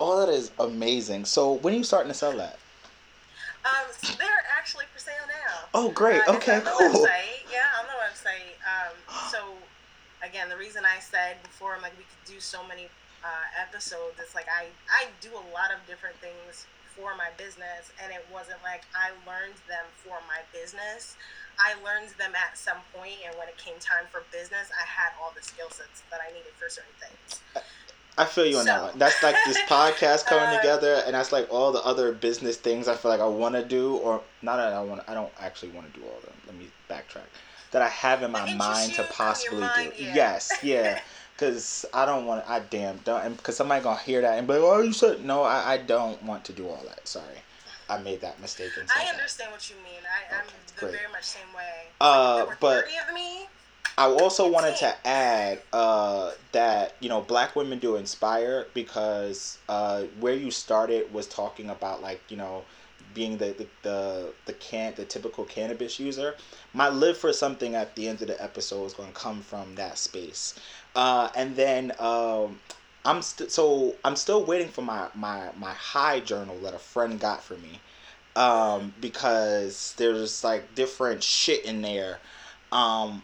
[0.04, 1.24] Oh, that is amazing.
[1.24, 2.60] So when are you starting to sell that?
[3.64, 5.72] Um, so they're actually for sale now.
[5.74, 6.20] Oh, great.
[6.28, 7.08] Uh, okay, cool.
[7.08, 7.47] Website.
[7.47, 8.60] Yeah, on the website.
[8.68, 8.91] Um,
[9.32, 9.39] so
[10.20, 12.91] again, the reason I said before, I'm like we could do so many
[13.24, 14.20] uh, episodes.
[14.20, 16.68] It's like I I do a lot of different things
[16.99, 21.16] for my business, and it wasn't like I learned them for my business.
[21.56, 25.16] I learned them at some point, and when it came time for business, I had
[25.16, 27.39] all the skill sets that I needed for certain things.
[28.18, 28.72] I feel you on so.
[28.72, 28.99] that one.
[28.99, 32.88] That's like this podcast coming uh, together, and that's like all the other business things
[32.88, 35.01] I feel like I want to do, or not that I want.
[35.07, 36.34] I don't actually want to do all of them.
[36.47, 37.26] Let me backtrack.
[37.72, 40.03] That I have in my mind to possibly mind, do.
[40.03, 40.16] Yeah.
[40.16, 41.01] Yes, yeah.
[41.38, 42.47] Cause I don't want.
[42.47, 43.36] I damn don't.
[43.36, 46.22] Because somebody gonna hear that and be like, "Oh, you said no." I, I don't
[46.24, 47.07] want to do all that.
[47.07, 47.26] Sorry,
[47.89, 48.70] I made that mistake.
[48.95, 49.51] I understand that.
[49.51, 50.01] what you mean.
[50.05, 51.88] I, okay, I'm the very much same way.
[51.99, 53.47] Uh, like, but of me
[53.98, 60.04] I also wanted to add uh, that you know black women do inspire because uh,
[60.20, 62.66] where you started was talking about like you know
[63.14, 66.36] being the the the, the can the typical cannabis user.
[66.74, 69.76] My live for something at the end of the episode is going to come from
[69.76, 70.56] that space,
[70.96, 72.60] uh, and then um,
[73.06, 77.20] I'm st- so I'm still waiting for my my my high journal that a friend
[77.20, 77.80] got for me
[78.36, 82.20] um, because there's like different shit in there.
[82.72, 83.22] Um,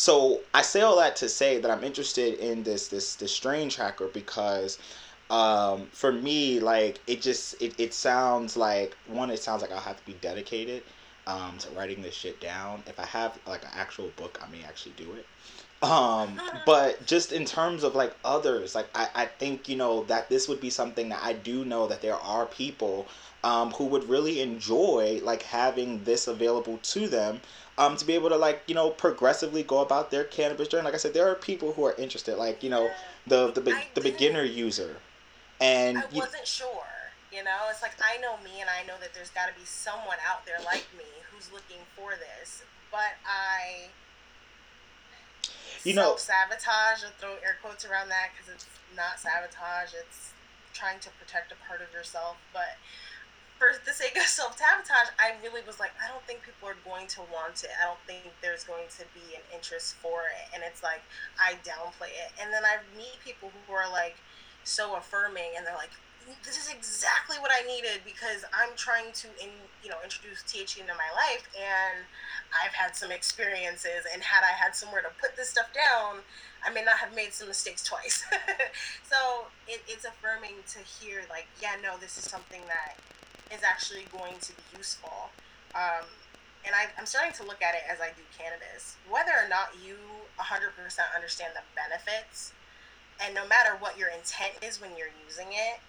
[0.00, 3.68] so I say all that to say that I'm interested in this this this strain
[3.68, 4.78] tracker because
[5.28, 9.78] um, for me like it just it, it sounds like one it sounds like I'll
[9.78, 10.84] have to be dedicated
[11.26, 12.82] um, to writing this shit down.
[12.86, 15.28] If I have like an actual book, I may actually do it.
[15.82, 20.28] Um, but just in terms of like others, like I, I think, you know, that
[20.30, 23.08] this would be something that I do know that there are people
[23.42, 27.40] um, who would really enjoy like having this available to them
[27.80, 30.84] um, to be able to like you know progressively go about their cannabis journey.
[30.84, 32.90] Like I said, there are people who are interested, like you know
[33.26, 34.96] the the be- the beginner user,
[35.60, 36.86] and I wasn't sure.
[37.32, 39.64] You know, it's like I know me, and I know that there's got to be
[39.64, 42.62] someone out there like me who's looking for this,
[42.92, 43.88] but I.
[45.82, 47.00] You know, sabotage.
[47.00, 49.96] I'll throw air quotes around that because it's not sabotage.
[49.96, 50.36] It's
[50.74, 52.76] trying to protect a part of yourself, but
[53.60, 56.80] for the sake of self sabotage, I really was like, I don't think people are
[56.82, 57.70] going to want it.
[57.76, 60.48] I don't think there's going to be an interest for it.
[60.56, 61.04] And it's like,
[61.36, 62.32] I downplay it.
[62.40, 64.16] And then I meet people who are like
[64.64, 65.92] so affirming and they're like,
[66.44, 69.50] this is exactly what I needed because I'm trying to, in,
[69.82, 72.04] you know, introduce THC into my life, and
[72.54, 76.20] I've had some experiences, and had I had somewhere to put this stuff down,
[76.62, 78.22] I may not have made some mistakes twice.
[79.10, 83.00] so it, it's affirming to hear, like, yeah, no, this is something that
[83.52, 85.30] is actually going to be useful.
[85.74, 86.06] Um,
[86.64, 88.96] and I, I'm starting to look at it as I do cannabis.
[89.08, 89.96] Whether or not you
[90.38, 90.76] 100%
[91.14, 92.52] understand the benefits,
[93.22, 95.80] and no matter what your intent is when you're using it,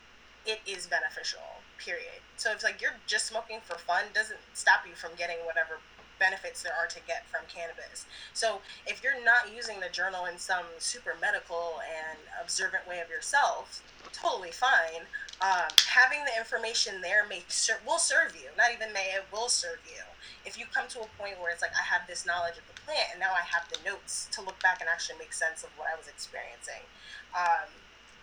[0.46, 2.24] it is beneficial, period.
[2.38, 5.78] So it's like you're just smoking for fun doesn't stop you from getting whatever
[6.20, 8.06] benefits there are to get from cannabis.
[8.34, 13.10] So if you're not using the journal in some super medical and observant way of
[13.10, 13.82] yourself,
[14.14, 15.10] totally fine.
[15.42, 18.50] Um, having the information there may ser- will serve you.
[18.58, 20.04] Not even may it will serve you.
[20.46, 22.80] If you come to a point where it's like I have this knowledge of the
[22.82, 25.70] plant and now I have the notes to look back and actually make sense of
[25.78, 26.86] what I was experiencing.
[27.34, 27.74] Um,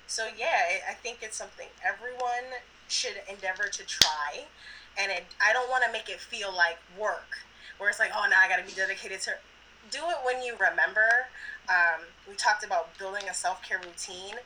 [0.06, 4.46] so yeah, I think it's something everyone should endeavor to try,
[4.96, 7.44] and it, I don't want to make it feel like work
[7.78, 9.34] where it's like, oh, now I got to be dedicated to.
[9.90, 11.32] Do it when you remember.
[11.68, 14.36] Um, we talked about building a self care routine.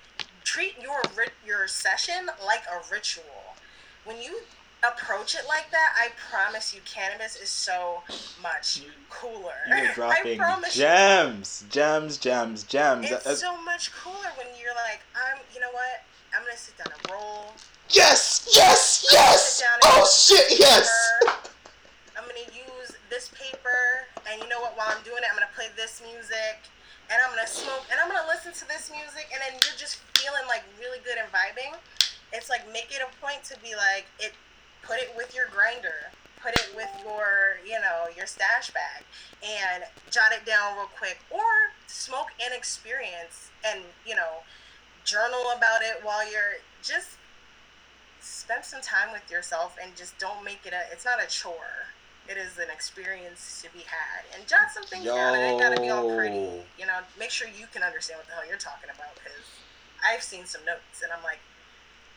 [0.45, 1.03] Treat your
[1.47, 3.57] your session like a ritual.
[4.05, 4.41] When you
[4.83, 8.03] approach it like that, I promise you, cannabis is so
[8.43, 9.55] much cooler.
[9.69, 10.41] You're dropping
[10.73, 11.71] gems, you.
[11.71, 13.11] gems, gems, gems.
[13.11, 15.39] It's uh, so much cooler when you're like, I'm.
[15.55, 16.03] You know what?
[16.35, 17.53] I'm gonna sit down and roll.
[17.91, 19.63] Yes, yes, yes.
[19.85, 20.91] Oh shit, yes.
[22.17, 24.77] I'm gonna use this paper, and you know what?
[24.77, 26.65] While I'm doing it, I'm gonna play this music,
[27.11, 29.99] and I'm gonna smoke, and I'm gonna listen to this music, and then you're just
[30.15, 31.75] feeling like really good and vibing.
[32.33, 34.33] It's like make it a point to be like it.
[34.83, 36.11] Put it with your grinder.
[36.43, 39.07] Put it with your, you know, your stash bag,
[39.47, 44.43] and jot it down real quick, or smoke and experience, and you know,
[45.05, 47.19] journal about it while you're just
[48.21, 51.87] spend some time with yourself and just don't make it a it's not a chore
[52.29, 54.23] it is an experience to be had.
[54.35, 55.15] And jot some things Yo.
[55.15, 55.35] down.
[55.35, 56.63] It ain't gotta be all pretty.
[56.79, 59.43] You know, make sure you can understand what the hell you're talking about because
[60.05, 61.41] I've seen some notes and I'm like,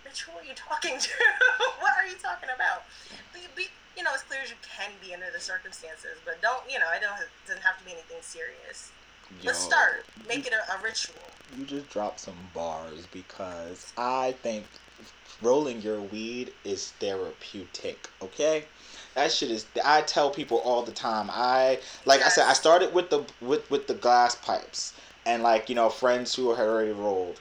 [0.06, 1.10] bitch, who are you talking to?
[1.82, 2.86] what are you talking about?
[3.34, 6.62] Be, be, you know, as clear as you can be under the circumstances, but don't,
[6.70, 8.92] you know, it don't it doesn't have to be anything serious.
[9.42, 10.06] Yo, Let's start.
[10.28, 11.18] Make you, it a, a ritual.
[11.58, 14.66] You just dropped some bars because I think
[15.42, 18.08] rolling your weed is therapeutic.
[18.22, 18.66] Okay
[19.16, 19.66] that shit is.
[19.84, 21.30] I tell people all the time.
[21.32, 22.34] I like yes.
[22.34, 22.50] I said.
[22.50, 24.94] I started with the with with the glass pipes
[25.26, 27.40] and like you know friends who had already rolled.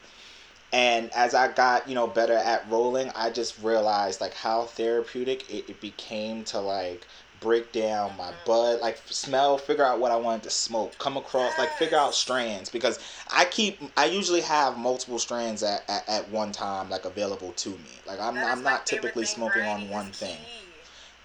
[0.73, 5.51] And as I got you know better at rolling, I just realized like how therapeutic
[5.53, 7.07] it, it became to like
[7.41, 8.47] break down my mm-hmm.
[8.47, 11.59] bud, like smell, figure out what I wanted to smoke, come across, yes.
[11.59, 12.99] like figure out strands because
[13.31, 17.69] I keep, I usually have multiple strands at, at, at one time, like available to
[17.69, 18.01] me.
[18.07, 20.39] Like I'm, I'm not typically smoking on one thing.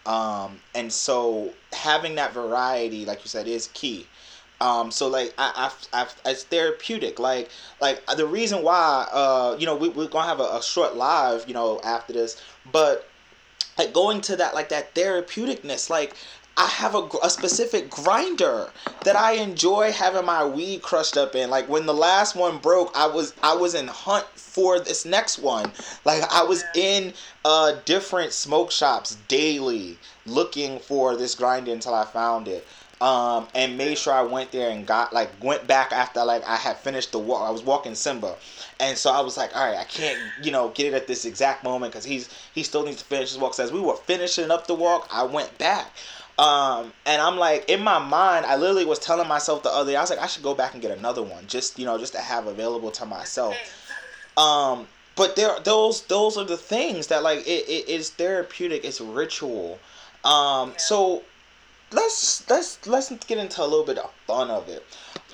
[0.10, 4.08] Um, and so having that variety, like you said, is key.
[4.60, 7.20] Um, so like I, I, I, it's therapeutic.
[7.20, 7.50] Like,
[7.80, 11.48] like the reason why, uh, you know, we, we're gonna have a, a short live,
[11.48, 12.42] you know, after this,
[12.72, 13.08] but
[13.78, 16.16] like going to that, like that therapeuticness, like
[16.60, 18.70] I have a, a specific grinder
[19.06, 21.50] that I enjoy having my weed crushed up in.
[21.50, 25.40] Like when the last one broke, I was I was in hunt for this next
[25.40, 25.72] one.
[26.04, 27.14] Like I was in
[27.46, 32.68] uh different smoke shops daily looking for this grinder until I found it.
[33.00, 36.58] Um, and made sure I went there and got like went back after like I
[36.58, 37.48] had finished the walk.
[37.48, 38.36] I was walking Simba,
[38.82, 41.24] and so I was like, all right, I can't you know get it at this
[41.24, 43.54] exact moment because he's he still needs to finish his walk.
[43.54, 45.94] So as we were finishing up the walk, I went back
[46.40, 49.98] um, and I'm like, in my mind, I literally was telling myself the other day,
[49.98, 52.14] I was like, I should go back and get another one, just you know, just
[52.14, 53.58] to have available to myself.
[54.38, 54.88] Um,
[55.18, 58.86] but there, those, those are the things that like it, it is therapeutic.
[58.86, 59.80] It's ritual.
[60.24, 61.24] Um, so
[61.92, 64.86] let's let's let's get into a little bit of fun of it.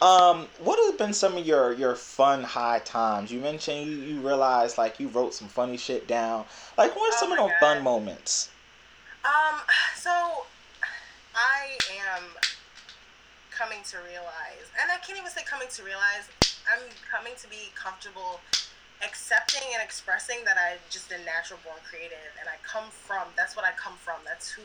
[0.01, 3.31] Um, what have been some of your your fun high times?
[3.31, 6.45] You mentioned you you realized like you wrote some funny shit down.
[6.79, 7.75] Like, what are oh some of those God.
[7.75, 8.49] fun moments?
[9.23, 9.61] Um,
[9.95, 10.45] so
[11.35, 11.75] I
[12.15, 12.23] am
[13.51, 16.31] coming to realize, and I can't even say coming to realize,
[16.71, 18.39] I'm coming to be comfortable
[19.03, 23.55] accepting and expressing that I'm just a natural born creative and I come from that's
[23.55, 24.23] what I come from.
[24.23, 24.63] That's who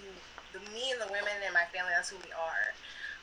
[0.55, 2.71] the me and the women in my family that's who we are.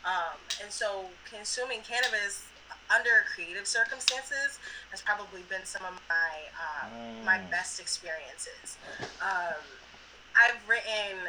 [0.03, 2.43] Um, and so consuming cannabis
[2.91, 4.59] under creative circumstances
[4.91, 7.25] has probably been some of my um, mm.
[7.25, 8.77] my best experiences.
[9.23, 9.59] Um,
[10.35, 11.27] I've written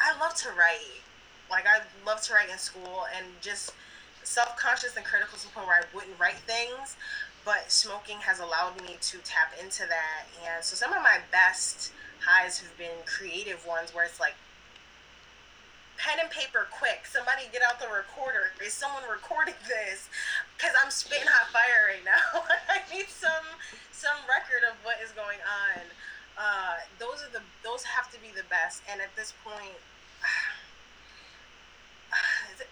[0.00, 1.02] I love to write.
[1.50, 3.72] Like I love to write in school and just
[4.22, 6.96] self conscious and critical to the point where I wouldn't write things.
[7.44, 10.26] but smoking has allowed me to tap into that.
[10.44, 14.34] And so some of my best highs have been creative ones where it's like
[15.96, 20.08] pen and paper quick somebody get out the recorder is someone recording this
[20.56, 23.42] because i'm spitting hot fire right now i need some
[23.90, 25.82] some record of what is going on
[26.38, 29.74] uh, those are the those have to be the best and at this point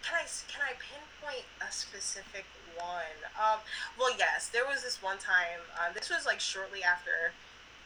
[0.07, 2.45] can I can I pinpoint a specific
[2.77, 3.19] one?
[3.35, 3.59] Um,
[3.99, 5.59] well, yes, there was this one time.
[5.75, 7.33] Uh, this was like shortly after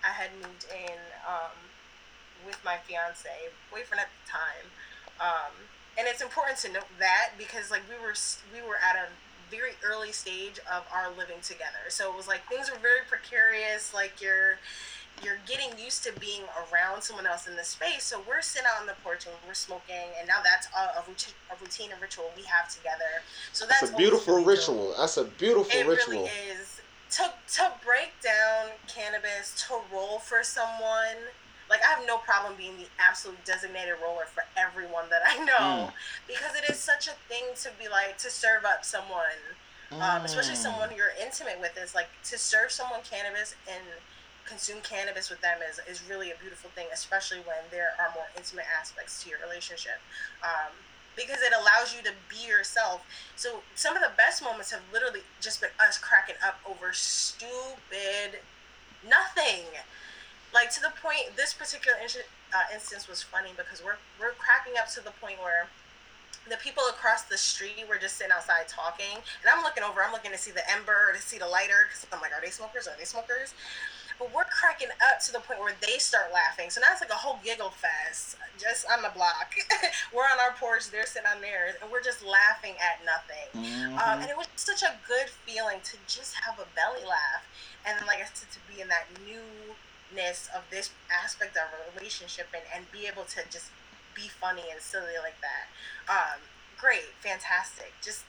[0.04, 1.56] I had moved in um,
[2.46, 3.30] with my fiance,
[3.72, 4.68] boyfriend at the time,
[5.20, 5.54] um,
[5.98, 8.16] and it's important to note that because like we were
[8.54, 9.10] we were at a
[9.50, 13.94] very early stage of our living together, so it was like things were very precarious.
[13.94, 14.60] Like you're
[15.24, 18.04] you're getting used to being around someone else in the space.
[18.04, 21.04] So we're sitting out on the porch and we're smoking, and now that's a, a
[21.08, 23.22] routine, a routine and ritual we have together.
[23.54, 24.94] So that's, that's a beautiful ritual.
[24.98, 26.14] That's a beautiful it ritual.
[26.14, 26.82] It really is.
[27.18, 31.20] To to break down cannabis, to roll for someone,
[31.70, 35.92] like I have no problem being the absolute designated roller for everyone that I know
[35.92, 35.92] mm.
[36.26, 39.40] because it is such a thing to be like to serve up someone,
[39.92, 40.02] mm.
[40.02, 40.64] um, especially mm.
[40.64, 41.78] someone you're intimate with.
[41.78, 43.84] Is like to serve someone cannabis and
[44.46, 48.28] consume cannabis with them is, is really a beautiful thing, especially when there are more
[48.36, 50.00] intimate aspects to your relationship.
[50.44, 50.74] Um,
[51.16, 53.04] because it allows you to be yourself.
[53.36, 58.40] So some of the best moments have literally just been us cracking up over stupid
[59.08, 59.66] nothing
[60.54, 64.74] like to the point this particular in- uh, instance was funny because we're we're cracking
[64.78, 65.68] up to the point where
[66.50, 70.12] the people across the street were just sitting outside talking and i'm looking over i'm
[70.12, 72.88] looking to see the ember to see the lighter because i'm like are they smokers
[72.88, 73.54] are they smokers
[74.22, 77.10] but we're cracking up to the point where they start laughing so now it's like
[77.10, 79.50] a whole giggle fest just on the block
[80.14, 83.98] we're on our porch they're sitting on theirs and we're just laughing at nothing mm-hmm.
[83.98, 87.42] um, and it was such a good feeling to just have a belly laugh
[87.90, 91.82] and then like i said to be in that newness of this aspect of a
[91.98, 93.74] relationship and, and be able to just
[94.14, 95.66] be funny and silly like that.
[96.12, 96.40] Um,
[96.78, 97.94] great, fantastic.
[98.02, 98.24] Just,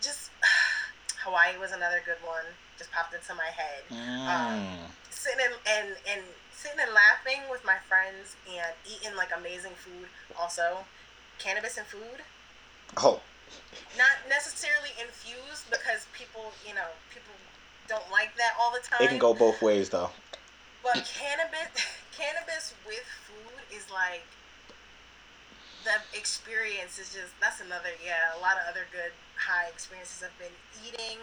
[0.00, 0.30] just
[1.24, 2.44] Hawaii was another good one.
[2.80, 3.84] Just popped into my head.
[3.92, 4.24] Um, mm.
[4.24, 6.22] Um, sitting and, and and
[6.56, 10.08] sitting and laughing with my friends and eating like amazing food.
[10.32, 10.88] Also,
[11.36, 12.24] cannabis and food.
[12.96, 13.20] Oh.
[14.00, 17.36] Not necessarily infused because people, you know, people
[17.84, 19.04] don't like that all the time.
[19.04, 20.08] It can go both ways though.
[20.82, 21.68] But cannabis,
[22.16, 24.24] cannabis with food is like
[25.84, 28.32] the experience is just that's another yeah.
[28.36, 31.20] A lot of other good high experiences have been eating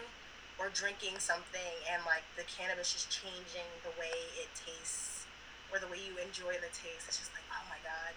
[0.59, 5.25] or drinking something and like the cannabis is changing the way it tastes
[5.71, 7.07] or the way you enjoy the taste.
[7.07, 8.13] It's just like oh my god,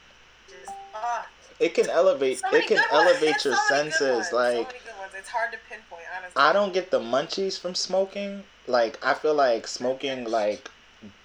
[0.49, 1.26] just ah.
[1.59, 2.38] It can elevate.
[2.38, 4.32] So it can elevate your so senses.
[4.32, 6.05] Like so it's hard to pinpoint.
[6.16, 8.45] Honestly, I don't get the munchies from smoking.
[8.66, 10.70] Like I feel like smoking like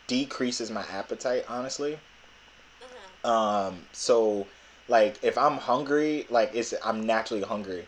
[0.08, 1.98] decreases my appetite honestly
[2.82, 3.28] mm-hmm.
[3.28, 4.46] um so
[4.88, 7.86] like if i'm hungry like it's i'm naturally hungry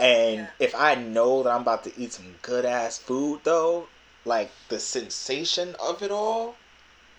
[0.00, 0.46] and yeah.
[0.58, 3.86] if i know that i'm about to eat some good ass food though
[4.24, 6.54] like the sensation of it all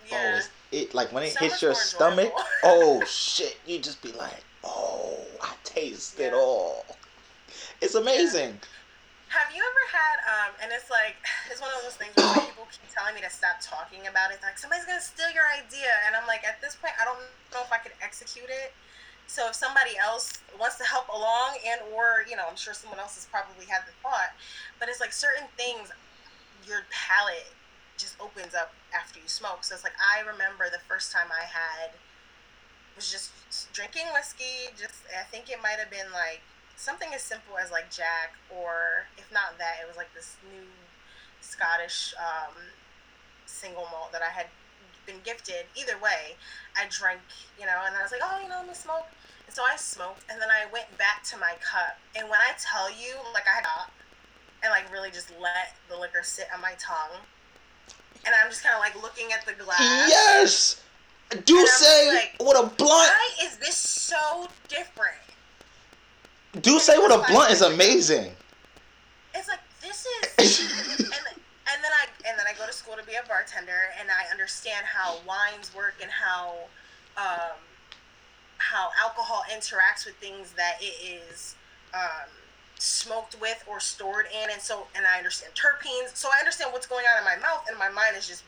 [0.10, 0.40] yeah.
[0.40, 4.44] oh it like when it so hits your stomach oh shit you just be like
[4.64, 6.28] oh i taste yeah.
[6.28, 6.86] it all
[7.82, 8.62] it's amazing.
[9.34, 11.18] Have you ever had, um, and it's like,
[11.50, 14.38] it's one of those things where people keep telling me to stop talking about it.
[14.46, 15.90] Like, somebody's going to steal your idea.
[16.06, 17.18] And I'm like, at this point, I don't
[17.50, 18.70] know if I could execute it.
[19.32, 23.00] So if somebody else wants to help along and or, you know, I'm sure someone
[23.00, 24.36] else has probably had the thought,
[24.76, 25.88] but it's like certain things,
[26.68, 27.48] your palate
[27.96, 29.64] just opens up after you smoke.
[29.64, 31.96] So it's like, I remember the first time I had,
[32.94, 33.32] was just
[33.72, 34.68] drinking whiskey.
[34.76, 36.44] Just, I think it might have been like
[36.76, 40.68] something as simple as like Jack, or if not that, it was like this new
[41.40, 42.60] Scottish um,
[43.48, 44.52] single malt that I had
[45.08, 45.72] been gifted.
[45.80, 46.36] Either way,
[46.76, 47.24] I drank,
[47.58, 49.08] you know, and I was like, oh, you know, let me smoke.
[49.52, 52.00] So I smoked, and then I went back to my cup.
[52.16, 53.66] And when I tell you, like I had
[54.64, 57.20] and like really just let the liquor sit on my tongue,
[58.26, 60.10] and I'm just kind of like looking at the glass.
[60.10, 60.82] Yes.
[61.46, 62.80] D'usse like, what a blunt.
[63.10, 65.16] Why is this so different?
[66.62, 68.32] D'usse what a blunt is amazing.
[69.34, 70.06] It's like this
[70.40, 73.92] is, and, and then I and then I go to school to be a bartender,
[74.00, 76.56] and I understand how wines work and how,
[77.18, 77.58] um,
[78.62, 81.56] how alcohol interacts with things that it is,
[81.94, 82.30] um,
[82.78, 86.88] smoked with or stored in, and so and I understand terpenes, so I understand what's
[86.88, 88.44] going on in my mouth, and my mind is just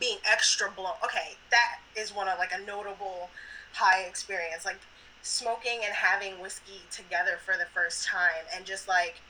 [0.00, 0.94] being extra blown.
[1.04, 3.28] Okay, that is one of like a notable
[3.72, 4.78] high experience, like
[5.22, 9.20] smoking and having whiskey together for the first time and just like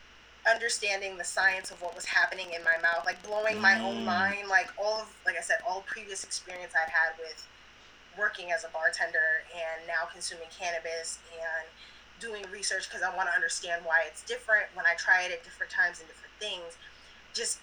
[0.49, 4.05] understanding the science of what was happening in my mouth, like blowing my own Mm.
[4.05, 7.47] mind, like all of, like I said, all previous experience I'd had with
[8.19, 11.67] working as a bartender and now consuming cannabis and
[12.19, 15.45] doing research because I want to understand why it's different when I try it at
[15.45, 16.77] different times and different things.
[17.33, 17.63] Just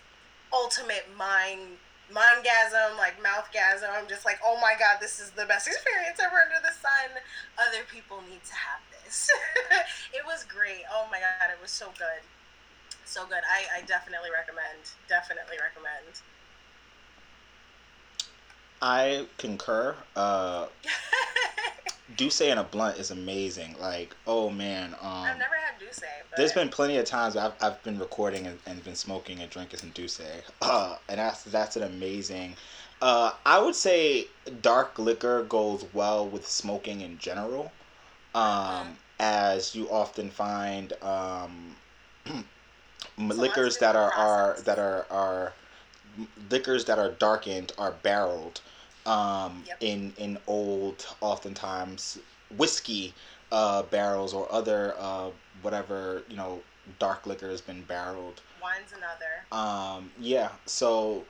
[0.53, 1.77] ultimate mind
[2.13, 6.37] mindgasm, like mouthgasm, I'm just like, oh my god, this is the best experience ever
[6.37, 7.17] under the sun.
[7.57, 9.29] Other people need to have this.
[10.17, 10.85] it was great.
[10.91, 12.21] Oh my god, it was so good.
[13.05, 13.41] So good.
[13.45, 14.93] I, I definitely recommend.
[15.09, 16.21] Definitely recommend.
[18.81, 19.95] I concur.
[20.15, 20.67] Uh,
[22.17, 23.75] D'usse in a blunt is amazing.
[23.79, 27.53] Like, oh man, um, I've never had D'usse, but there's been plenty of times I've,
[27.61, 30.21] I've been recording and, and been smoking and drinking some D'usse,
[30.61, 32.55] uh, and that's that's an amazing.
[33.01, 34.27] Uh, I would say
[34.61, 37.71] dark liquor goes well with smoking in general,
[38.33, 41.75] um, as you often find um,
[43.17, 45.53] liquors that are, are that are are
[46.49, 48.61] liquors that are darkened are barreled
[49.05, 49.77] um, Yep.
[49.81, 52.17] in in old oftentimes
[52.49, 53.13] whiskey
[53.51, 55.29] uh, barrels or other uh,
[55.61, 56.61] whatever you know
[56.99, 59.45] dark liquor has been barreled wine's another.
[59.51, 61.25] um, yeah so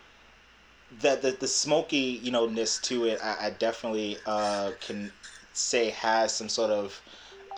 [1.02, 5.12] the, the the smoky you know ness to it I, I definitely uh, can
[5.54, 7.02] say has some sort of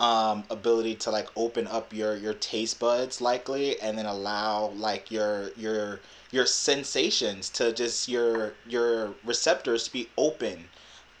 [0.00, 5.10] um, ability to like open up your your taste buds likely and then allow like
[5.10, 6.00] your your
[6.30, 10.68] your sensations to just your your receptors to be open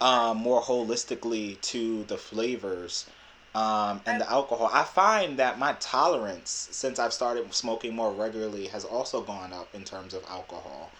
[0.00, 3.06] um, more holistically to the flavors
[3.54, 4.70] um, and the alcohol.
[4.72, 9.74] I find that my tolerance since I've started smoking more regularly has also gone up
[9.74, 10.92] in terms of alcohol.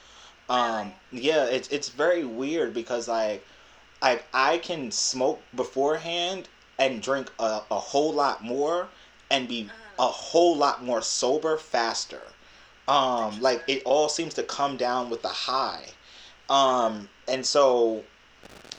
[0.49, 3.45] Um, yeah, it's it's very weird because like
[4.03, 6.49] I I can smoke beforehand
[6.79, 8.89] and drink a, a whole lot more
[9.31, 12.23] and be a whole lot more sober faster.
[12.89, 15.85] Um, like it all seems to come down with the high.
[16.49, 18.03] Um, and so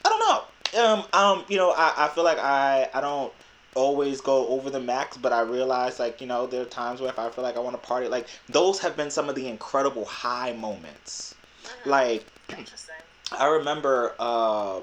[0.04, 0.82] I don't know.
[0.82, 3.32] Um, um, you know, I, I feel like I I don't
[3.76, 7.10] always go over the max, but I realize like you know there are times where
[7.10, 9.46] if I feel like I want to party, like those have been some of the
[9.46, 11.34] incredible high moments.
[11.86, 12.24] Like
[13.32, 14.80] I remember, uh,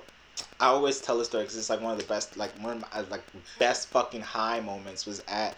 [0.59, 2.81] I always tell this story because it's like one of the best, like one of
[2.93, 3.23] my like
[3.59, 5.57] best fucking high moments was at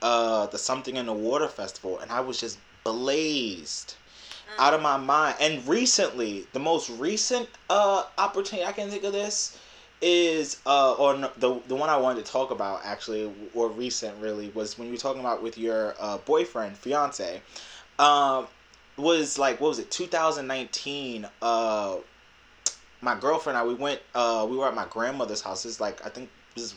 [0.00, 3.94] uh, the Something in the Water festival, and I was just blazed
[4.58, 5.36] out of my mind.
[5.40, 9.58] And recently, the most recent uh, opportunity I can think of this
[10.02, 14.50] is uh, or the the one I wanted to talk about actually, or recent really
[14.50, 17.42] was when you were talking about with your uh, boyfriend, fiance.
[17.98, 18.46] Um,
[19.00, 21.96] was like what was it 2019 uh
[23.00, 26.04] my girlfriend and I we went uh we were at my grandmother's house it's like
[26.04, 26.74] I think this is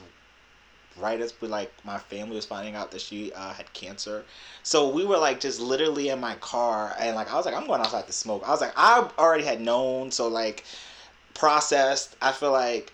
[0.98, 4.24] right as we like my family was finding out that she uh, had cancer
[4.64, 7.68] so we were like just literally in my car and like I was like I'm
[7.68, 10.64] going outside to smoke I was like I already had known so like
[11.34, 12.94] processed I feel like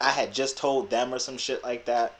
[0.00, 2.14] I had just told them or some shit like that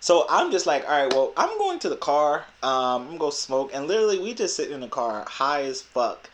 [0.00, 2.46] so I'm just like, all right, well, I'm going to the car.
[2.62, 5.82] Um, I'm gonna go smoke, and literally, we just sit in the car, high as
[5.82, 6.30] fuck.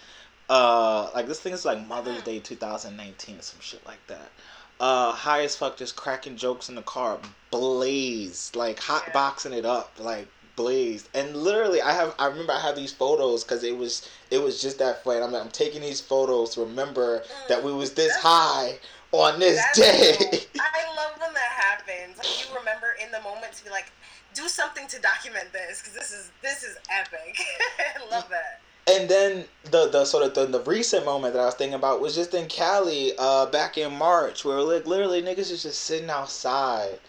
[0.48, 4.30] Uh, like this thing is like Mother's Day 2019 or some shit like that.
[4.78, 7.18] Uh, high as fuck, just cracking jokes in the car,
[7.50, 11.08] blazed, like hot boxing it up, like blazed.
[11.14, 14.60] And literally, I have, I remember I have these photos because it was, it was
[14.60, 15.22] just that fun.
[15.22, 18.78] I'm like, I'm taking these photos to remember that we was this high
[19.12, 20.16] on this That's day.
[20.18, 20.60] cool.
[20.60, 22.18] I love when that happens.
[22.18, 23.92] Like you remember in the moment to be like,
[24.34, 27.38] do something to document this because this is this is epic.
[27.96, 28.60] I love that.
[28.88, 32.00] And then the the sort of the, the recent moment that I was thinking about
[32.00, 36.08] was just in Cali, uh, back in March, where like literally niggas is just sitting
[36.08, 37.00] outside,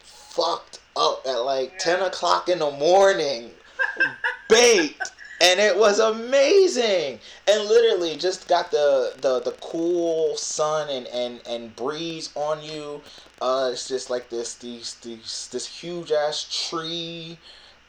[0.00, 3.50] fucked up at like ten o'clock in the morning,
[4.48, 7.18] baked, and it was amazing.
[7.48, 13.00] And literally just got the the the cool sun and and and breeze on you.
[13.40, 17.38] Uh, it's just like this these these this huge ass tree.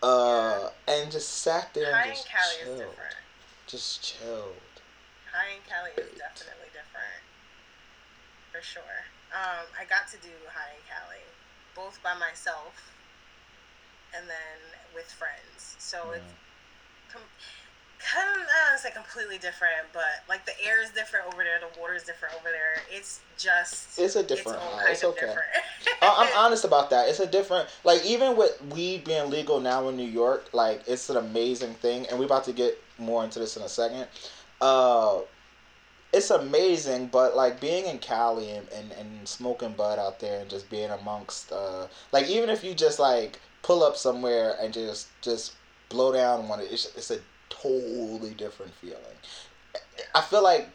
[0.05, 2.77] Uh, and just sat there High and just Cali is chilled.
[2.77, 3.15] different.
[3.65, 4.75] Just chilled.
[5.33, 7.21] High in Cali is definitely different.
[8.53, 9.01] For sure.
[9.33, 11.25] Um, I got to do High in Cali,
[11.73, 12.77] both by myself
[14.13, 14.59] and then
[14.93, 15.73] with friends.
[15.79, 16.33] So it's
[17.09, 17.25] com-
[17.99, 21.59] kind of, I don't say completely different, but like the air is different over there,
[21.59, 22.83] the water is different over there.
[22.91, 24.91] It's just It's a different high.
[24.91, 25.19] It's okay.
[25.21, 25.47] different.
[26.01, 27.09] I- I'm honest about that.
[27.09, 31.09] It's a different, like even with weed being legal now in New York, like it's
[31.09, 34.07] an amazing thing, and we're about to get more into this in a second.
[34.61, 35.19] Uh,
[36.13, 40.49] it's amazing, but like being in Cali and, and, and smoking bud out there and
[40.49, 45.07] just being amongst, uh, like even if you just like pull up somewhere and just
[45.21, 45.53] just
[45.89, 46.59] blow down one.
[46.61, 47.19] It's it's a
[47.49, 48.97] totally different feeling.
[50.13, 50.69] I feel like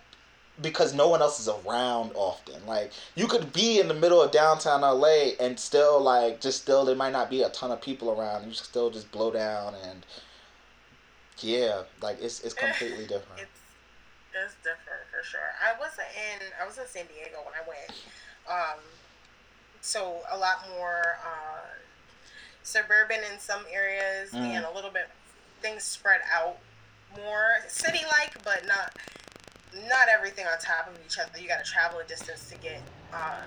[0.61, 2.67] because no one else is around often.
[2.67, 6.85] Like you could be in the middle of downtown LA and still like just still
[6.85, 8.47] there might not be a ton of people around.
[8.47, 10.05] You still just blow down and
[11.39, 13.41] yeah, like it's it's completely different.
[13.41, 13.61] It's
[14.35, 15.41] it's different for sure.
[15.63, 17.99] I wasn't in I was in San Diego when I went.
[18.49, 18.81] Um
[19.81, 21.67] so a lot more uh
[22.63, 24.57] suburban in some areas Mm.
[24.57, 25.09] and a little bit
[25.61, 26.59] things spread out
[27.17, 28.95] more city like but not
[29.75, 31.39] not everything on top of each other.
[31.41, 32.83] You got to travel a distance to get
[33.13, 33.47] um,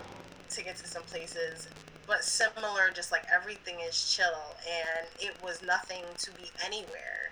[0.49, 1.67] to get to some places,
[2.07, 2.91] but similar.
[2.93, 7.31] Just like everything is chill, and it was nothing to be anywhere,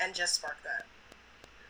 [0.00, 0.86] and just sparked up.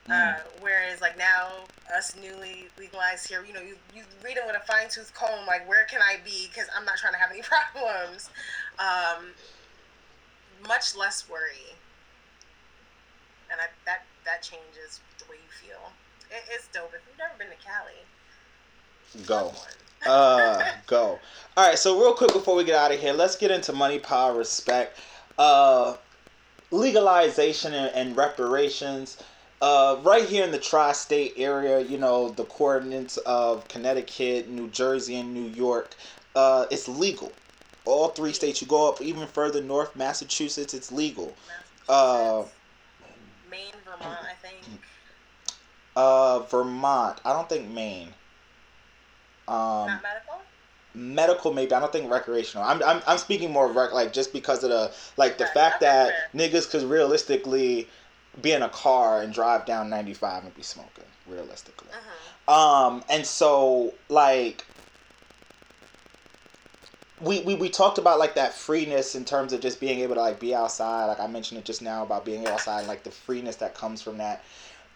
[0.09, 0.36] Mm.
[0.36, 1.50] Uh, whereas like now,
[1.96, 5.46] us newly legalized here, you know, you you read it with a fine tooth comb.
[5.46, 6.48] Like, where can I be?
[6.48, 7.42] Because I'm not trying to have any
[7.74, 8.30] problems.
[8.78, 9.26] Um,
[10.66, 11.76] much less worry,
[13.51, 15.92] and I, that that changes the way you feel.
[16.30, 16.92] It, it's dope.
[16.94, 18.03] If you've never been to Cali,
[19.26, 19.53] Go.
[20.07, 21.18] uh go
[21.57, 23.99] all right so real quick before we get out of here let's get into money
[23.99, 25.01] power respect
[25.38, 25.97] uh
[26.70, 29.20] legalization and, and reparations
[29.62, 35.16] uh right here in the tri-state area you know the coordinates of connecticut new jersey
[35.16, 35.97] and new york
[36.36, 37.34] uh it's legal
[37.84, 41.36] all three states you go up even further north massachusetts it's legal
[41.88, 42.55] Uh, Massachusetts, Maine,
[43.87, 44.80] Vermont, I think.
[45.95, 48.09] uh vermont i don't think maine
[49.49, 50.41] um Not medical.
[50.95, 54.64] medical maybe i don't think recreational i'm i'm, I'm speaking more rec like just because
[54.64, 56.49] of the like the Right, fact that fair.
[56.51, 57.89] niggas could realistically
[58.43, 61.89] be in a car and drive down 95 and be smoking realistically
[62.49, 62.53] Mhm.
[62.53, 64.64] um and so like
[67.20, 70.20] we, we we talked about like that freeness in terms of just being able to
[70.20, 71.06] like be outside.
[71.06, 74.02] Like i mentioned it just now about being outside and like the freeness that comes
[74.02, 74.44] from that.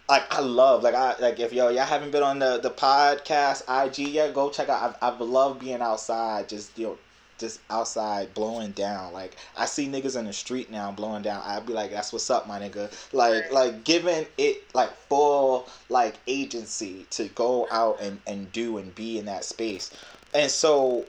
[0.08, 3.62] Like i love like i like if yo y'all haven't been on the the podcast
[3.86, 6.98] ig yet go check out i've, I've loved being outside just you know
[7.38, 9.14] just outside blowing down.
[9.14, 11.42] Like i see niggas in the street now blowing down.
[11.44, 12.92] I'd be like that's what's up my nigga.
[13.14, 18.94] Like like giving it like full like agency to go out and and do and
[18.94, 19.90] be in that space.
[20.34, 21.06] And so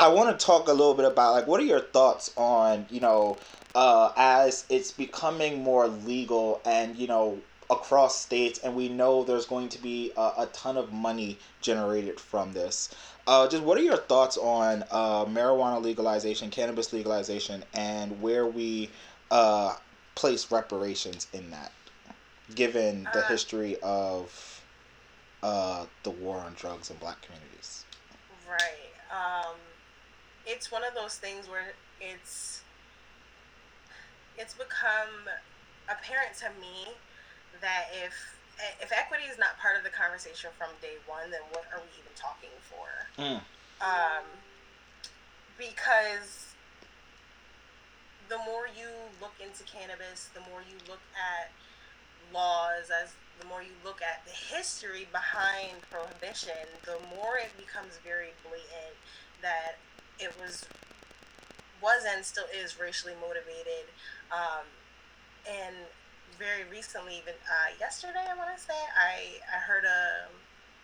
[0.00, 3.00] I want to talk a little bit about like what are your thoughts on you
[3.00, 3.38] know
[3.74, 9.46] uh, as it's becoming more legal and you know across states and we know there's
[9.46, 12.88] going to be a, a ton of money generated from this.
[13.26, 18.90] Uh, just what are your thoughts on uh, marijuana legalization, cannabis legalization, and where we
[19.30, 19.76] uh,
[20.16, 21.72] place reparations in that,
[22.54, 24.62] given the Uh, history of
[25.42, 27.84] uh, the war on drugs in black communities?
[28.48, 28.92] Right.
[29.12, 29.56] Um,
[30.46, 32.62] it's one of those things where it's
[34.38, 35.28] it's become
[35.88, 36.94] apparent to me
[37.60, 38.14] that if
[38.80, 41.88] if equity is not part of the conversation from day one, then what are we
[41.96, 42.88] even talking for?
[43.16, 43.40] Mm.
[43.80, 44.24] Um,
[45.56, 46.52] because
[48.28, 48.88] the more you
[49.20, 51.48] look into cannabis, the more you look at
[52.32, 57.98] laws, as the more you look at the history behind prohibition, the more it becomes
[58.04, 58.96] very blatant
[59.40, 59.80] that
[60.20, 60.66] it was
[61.82, 63.88] was and still is racially motivated.
[64.30, 64.68] Um,
[65.48, 65.74] and
[66.38, 70.28] very recently, even uh, yesterday, I want to say, I I heard a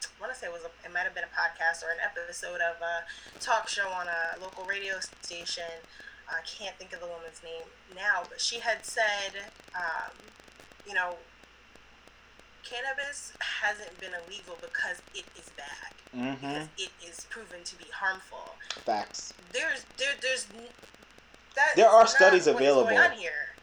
[0.04, 2.00] I want to say it was a, it might have been a podcast or an
[2.00, 3.04] episode of a
[3.40, 5.68] talk show on a local radio station.
[6.28, 10.10] I can't think of the woman's name now, but she had said, um,
[10.86, 11.14] you know,
[12.68, 16.34] cannabis hasn't been illegal because it is bad, Mm-hmm.
[16.40, 18.54] because it is proven to be harmful.
[18.84, 19.32] Facts.
[19.52, 20.46] There's there there's
[21.76, 22.84] There are studies available.
[22.84, 23.54] Going on here.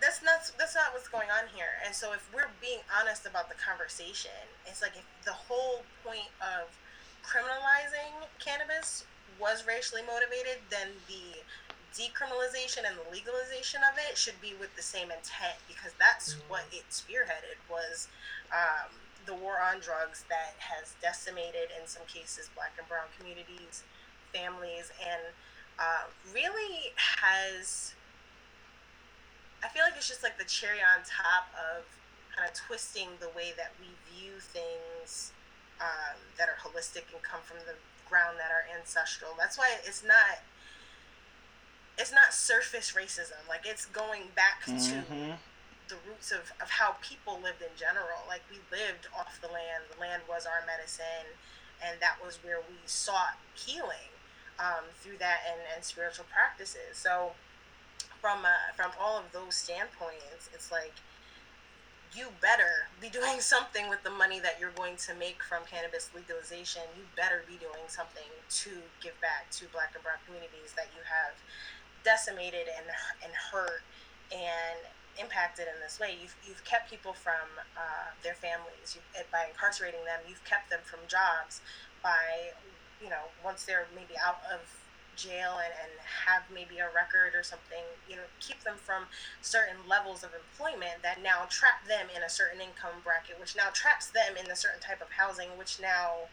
[0.00, 1.80] That's not that's not what's going on here.
[1.84, 4.30] And so if we're being honest about the conversation,
[4.66, 6.68] it's like if the whole point of
[7.24, 9.04] criminalizing cannabis
[9.40, 11.40] was racially motivated, then the
[11.94, 16.64] decriminalization and the legalization of it should be with the same intent because that's what
[16.72, 18.08] it spearheaded was
[18.52, 18.92] um,
[19.26, 23.84] the war on drugs that has decimated in some cases black and brown communities
[24.32, 25.32] families and
[25.78, 27.94] uh, really has
[29.64, 31.84] i feel like it's just like the cherry on top of
[32.38, 35.32] kind of twisting the way that we view things
[35.80, 37.74] um, that are holistic and come from the
[38.08, 39.32] ground that are ancestral.
[39.38, 40.38] That's why it's not it's not
[42.68, 45.32] surface racism like it's going back to Mm-hmm.
[45.88, 48.20] the roots of, of how people lived in general.
[48.28, 49.88] Like we lived off the land.
[49.94, 51.32] The land was our medicine,
[51.80, 54.12] and that was where we sought healing
[54.60, 56.92] um, through that and, and spiritual practices.
[56.92, 57.32] So
[58.20, 60.92] from uh, from all of those standpoints, it's like
[62.12, 66.10] you better be doing something with the money that you're going to make from cannabis
[66.14, 66.82] legalization.
[66.96, 68.28] You better be doing something
[68.64, 71.32] to give back to black and brown communities that you have
[72.04, 72.86] decimated and,
[73.24, 73.82] and hurt
[74.32, 74.78] and
[75.20, 76.16] impacted in this way.
[76.20, 77.46] You've, you've kept people from
[77.76, 80.20] uh, their families you, by incarcerating them.
[80.28, 81.60] You've kept them from jobs
[82.02, 82.54] by,
[83.02, 84.62] you know, once they're maybe out of
[85.18, 89.10] jail and, and have maybe a record or something, you know, keep them from
[89.42, 93.68] certain levels of employment that now trap them in a certain income bracket, which now
[93.74, 96.30] traps them in a certain type of housing, which now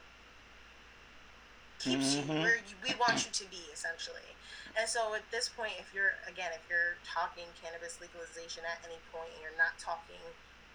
[1.79, 2.31] keeps mm-hmm.
[2.31, 4.34] you where you, we want you to be, essentially.
[4.75, 8.99] And so at this point, if you're, again, if you're talking cannabis legalization at any
[9.07, 10.19] point and you're not talking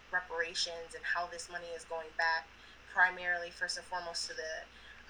[0.08, 2.48] reparations and how this money is going back
[2.88, 4.54] primarily, first and foremost, to the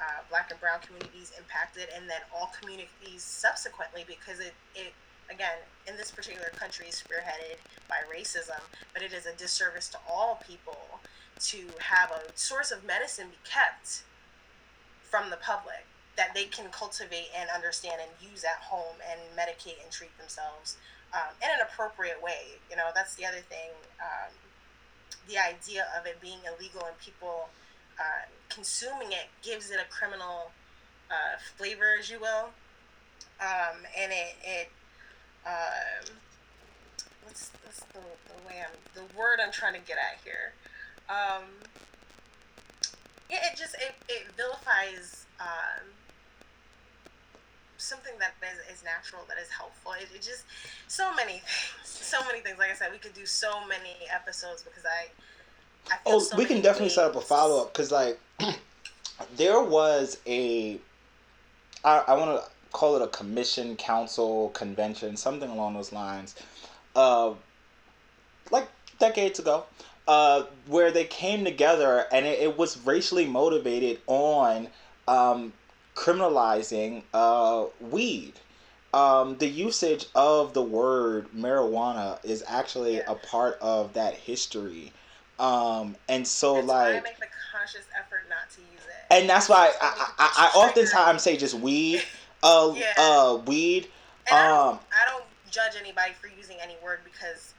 [0.03, 4.93] uh, black and brown communities impacted, and then all communities subsequently, because it, it
[5.30, 8.61] again in this particular country is spearheaded by racism,
[8.93, 11.01] but it is a disservice to all people
[11.38, 14.03] to have a source of medicine be kept
[15.03, 15.86] from the public
[16.20, 20.76] that they can cultivate and understand and use at home and medicate and treat themselves
[21.14, 22.60] um, in an appropriate way.
[22.68, 23.72] You know, that's the other thing.
[23.96, 24.28] Um,
[25.26, 27.48] the idea of it being illegal and people
[27.98, 30.52] uh, consuming it gives it a criminal
[31.10, 32.52] uh, flavor, as you will,
[33.40, 34.68] um, and it it
[35.46, 36.04] um,
[37.24, 40.52] what's, what's the, the way I'm the word I'm trying to get at here.
[41.08, 41.48] Um,
[43.30, 45.88] yeah, it just it, it vilifies um,
[47.80, 49.92] something that is, is natural, that is helpful.
[49.92, 50.44] It, it just
[50.88, 51.44] so many things,
[51.84, 52.58] so many things.
[52.58, 55.08] Like I said, we could do so many episodes because I
[56.06, 58.18] oh, so we can definitely set up a follow up because like
[59.36, 60.78] there was a
[61.84, 66.34] I, I want to call it a commission, council, convention, something along those lines.
[66.94, 67.34] Uh,
[68.50, 68.68] like
[68.98, 69.64] decades ago,
[70.08, 74.68] uh, where they came together and it, it was racially motivated on
[75.08, 75.52] um,
[76.01, 78.32] criminalizing uh, weed.
[78.92, 83.12] Um, the usage of the word marijuana is actually yeah.
[83.12, 84.92] a part of that history.
[85.38, 89.14] Um, and so that's like I make the conscious effort not to use it.
[89.14, 92.03] And that's why I, I, I, I oftentimes say just weed.
[92.42, 92.94] Uh, yeah.
[92.96, 93.88] uh, weed.
[94.30, 97.55] And um, I don't, um, I don't judge anybody for using any word because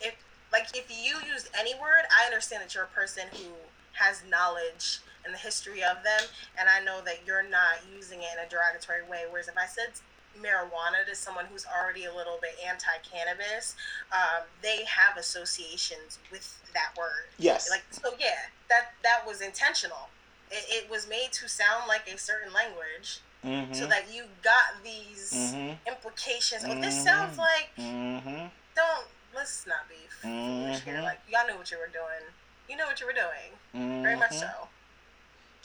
[0.00, 0.14] if
[0.52, 3.48] like if you use any word, I understand that you're a person who
[3.94, 6.24] has knowledge and the history of them,
[6.56, 9.28] and I know that you're not using it in a derogatory way.
[9.28, 9.92] Whereas if I said
[10.40, 13.76] marijuana to someone who's already a little bit anti-cannabis,
[14.10, 17.28] um, they have associations with that word.
[17.36, 17.68] Yes.
[17.68, 20.08] Like so, yeah, that that was intentional.
[20.50, 23.20] It, it was made to sound like a certain language.
[23.44, 23.72] Mm-hmm.
[23.72, 25.74] So that you got these mm-hmm.
[25.86, 26.64] implications.
[26.66, 27.40] Oh, this sounds mm-hmm.
[27.40, 27.70] like.
[27.78, 28.46] Mm-hmm.
[28.74, 30.94] Don't let's not be foolish here.
[30.94, 31.04] Mm-hmm.
[31.04, 32.26] Like y'all knew what you were doing.
[32.68, 34.02] You know what you were doing.
[34.02, 34.48] Very much so.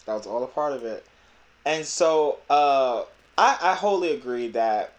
[0.05, 1.05] That was all a part of it.
[1.65, 3.03] And so, uh,
[3.37, 4.93] I, I wholly agree that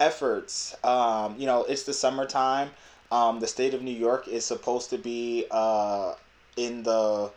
[0.00, 2.70] efforts, um, you know, it's the summertime.
[3.12, 6.14] Um, the state of New York is supposed to be uh,
[6.56, 7.30] in the.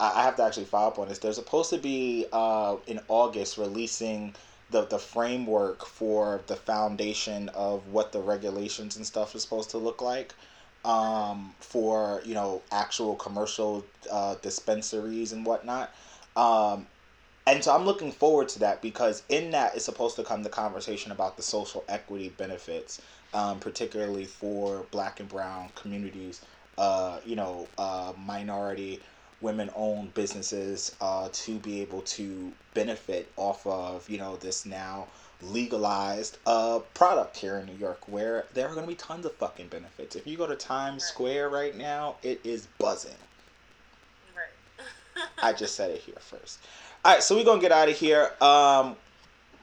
[0.00, 1.18] I have to actually follow up on this.
[1.18, 4.34] They're supposed to be uh, in August releasing
[4.70, 9.78] the, the framework for the foundation of what the regulations and stuff is supposed to
[9.78, 10.34] look like
[10.84, 15.94] um, for you know actual commercial uh, dispensaries and whatnot.
[16.36, 16.86] Um,
[17.46, 20.48] and so I'm looking forward to that because in that is supposed to come the
[20.48, 23.02] conversation about the social equity benefits,
[23.34, 26.42] um, particularly for Black and Brown communities.
[26.78, 29.00] Uh, you know, uh, minority
[29.42, 35.06] women-owned businesses uh, to be able to benefit off of you know this now
[35.42, 39.34] legalized uh, product here in New York where there are going to be tons of
[39.34, 40.14] fucking benefits.
[40.14, 43.16] If you go to Times Square right now, it is buzzing.
[45.42, 46.58] I just said it here first.
[47.04, 48.30] All right, so we're gonna get out of here.
[48.40, 48.96] Um,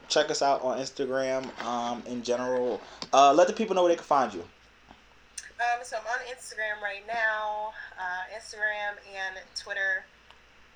[0.08, 1.48] check us out on Instagram.
[1.64, 2.82] Um, in general,
[3.14, 4.44] uh, let the people know where they can find you.
[5.60, 10.06] Um, so I'm on Instagram right now, uh, Instagram and Twitter.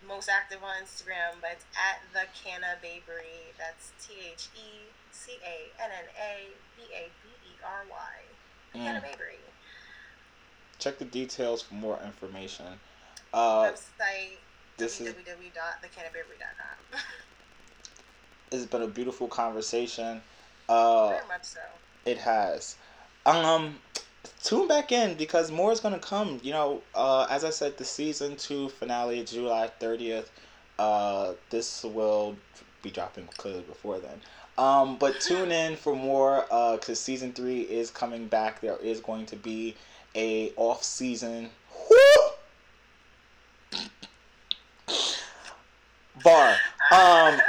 [0.06, 3.56] Most active on Instagram, but it's at the Cannababery.
[3.58, 8.34] That's T H E C A N N A B A B E R Y.
[8.74, 9.04] Canna mm.
[9.04, 9.40] Babery.
[10.80, 12.66] Check the details for more information.
[13.34, 14.38] Uh, Website
[14.78, 15.14] this is
[18.52, 20.22] it's been a beautiful conversation.
[20.70, 21.60] Uh, Very much so.
[22.06, 22.76] It has.
[23.26, 23.78] Um,
[24.42, 26.40] tune back in because more is gonna come.
[26.44, 30.32] You know, uh, as I said, the season two finale, July thirtieth.
[30.80, 32.36] Uh, this will
[32.82, 34.20] be dropping clearly before then.
[34.58, 38.62] Um, but tune in for more because uh, season three is coming back.
[38.62, 39.76] There is going to be
[40.16, 41.50] a off season.
[46.24, 46.56] Bar.
[46.92, 47.42] Um,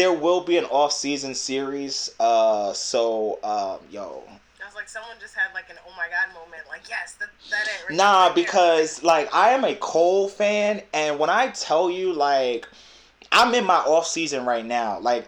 [0.00, 2.10] there will be an off season series.
[2.18, 4.22] Uh, so um, yo.
[4.26, 6.62] I was like, someone just had like an oh my god moment.
[6.70, 7.90] Like, yes, that that it.
[7.90, 12.12] Right nah, right because like I am a Cole fan, and when I tell you
[12.12, 12.66] like.
[13.32, 14.98] I'm in my off season right now.
[14.98, 15.24] Like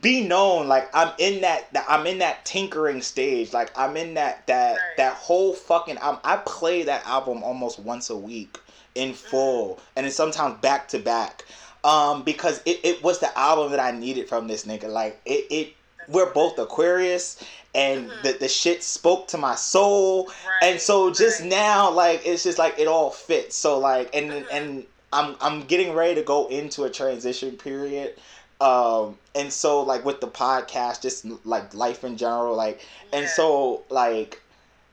[0.00, 4.14] be known like i'm in that, that i'm in that tinkering stage like i'm in
[4.14, 4.96] that that right.
[4.98, 8.60] that whole fucking album i play that album almost once a week
[8.94, 9.14] in mm.
[9.16, 9.80] full mm.
[9.96, 11.44] and then sometimes back to back
[11.84, 15.46] um because it, it was the album that i needed from this nigga like it,
[15.50, 15.74] it
[16.08, 17.42] we're both aquarius
[17.74, 18.26] and mm-hmm.
[18.26, 20.70] the, the shit spoke to my soul right.
[20.70, 21.48] and so just right.
[21.48, 24.44] now like it's just like it all fits so like and mm-hmm.
[24.52, 28.14] and i'm i'm getting ready to go into a transition period
[28.60, 32.80] um and so like with the podcast just like life in general like
[33.12, 33.20] yeah.
[33.20, 34.40] and so like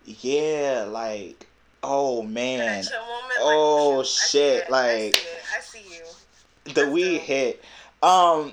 [0.05, 1.45] yeah like
[1.83, 2.83] oh man
[3.39, 5.15] oh like, shit like
[5.55, 6.03] I see, I see you
[6.65, 7.63] the we hit
[8.03, 8.51] um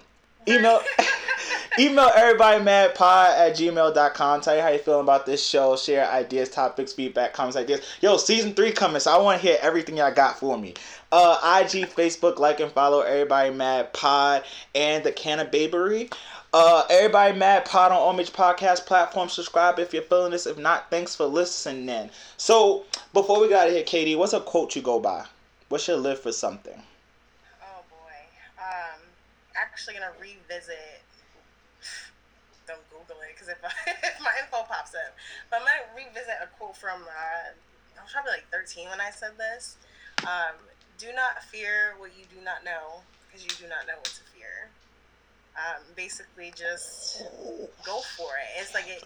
[0.48, 0.80] email
[1.78, 6.10] email everybody mad pod at gmail.com tell you how you feeling about this show share
[6.10, 9.96] ideas topics feedback comments ideas yo season three coming so i want to hear everything
[9.96, 10.72] y'all got for me
[11.12, 16.12] uh, IG, Facebook, like and follow Everybody Mad Pod and the Cannababery.
[16.52, 19.32] Uh, Everybody Mad Pod on all major podcast platforms.
[19.32, 20.46] Subscribe if you're feeling this.
[20.46, 22.10] If not, thanks for listening.
[22.36, 25.26] So, before we got here, Katie, what's a quote you go by?
[25.68, 26.82] What's your live for something?
[29.56, 31.02] Actually gonna revisit.
[32.66, 35.16] Don't Google it because if, if my info pops up,
[35.50, 37.02] but I'm gonna revisit a quote from.
[37.02, 37.56] Uh,
[37.96, 39.76] I was probably like 13 when I said this.
[40.22, 40.60] Um,
[40.98, 44.24] do not fear what you do not know because you do not know what to
[44.32, 44.68] fear.
[45.56, 47.22] Um, basically, just
[47.84, 48.60] go for it.
[48.60, 49.04] It's like it,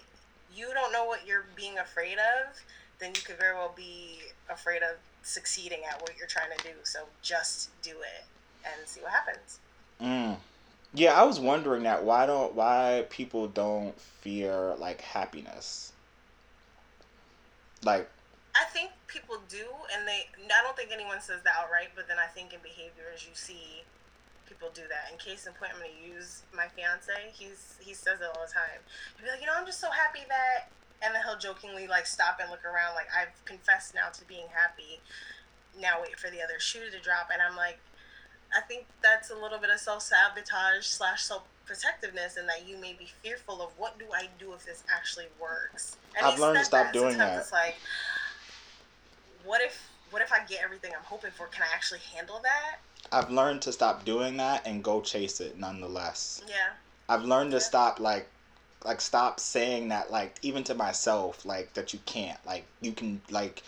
[0.54, 2.58] you don't know what you're being afraid of,
[2.98, 4.18] then you could very well be
[4.48, 6.74] afraid of succeeding at what you're trying to do.
[6.84, 8.24] So just do it
[8.64, 9.60] and see what happens.
[10.02, 10.36] Mm.
[10.94, 15.92] Yeah, I was wondering that why don't why people don't fear like happiness.
[17.84, 18.08] Like
[18.54, 19.64] I think people do,
[19.94, 20.26] and they.
[20.50, 23.84] I don't think anyone says that outright, but then I think in behaviors you see
[24.48, 25.12] people do that.
[25.12, 27.14] In case in point, I'm to use my fiance.
[27.32, 28.82] He's he says it all the time.
[29.16, 30.68] He'll be like, you know, I'm just so happy that,
[31.02, 34.50] and then he'll jokingly like stop and look around, like I've confessed now to being
[34.50, 35.00] happy.
[35.78, 37.78] Now wait for the other shoe to drop, and I'm like,
[38.56, 42.76] I think that's a little bit of self sabotage slash self protectiveness, and that you
[42.76, 45.96] may be fearful of what do I do if this actually works.
[46.16, 47.38] And I've learned to stop doing that.
[47.38, 47.76] It's like
[49.44, 51.46] what if what if I get everything I'm hoping for?
[51.46, 52.78] Can I actually handle that?
[53.12, 56.42] I've learned to stop doing that and go chase it nonetheless.
[56.48, 56.54] Yeah.
[57.08, 57.58] I've learned yeah.
[57.58, 58.28] to stop like
[58.84, 63.20] like stop saying that like even to myself like that you can't like you can
[63.30, 63.62] like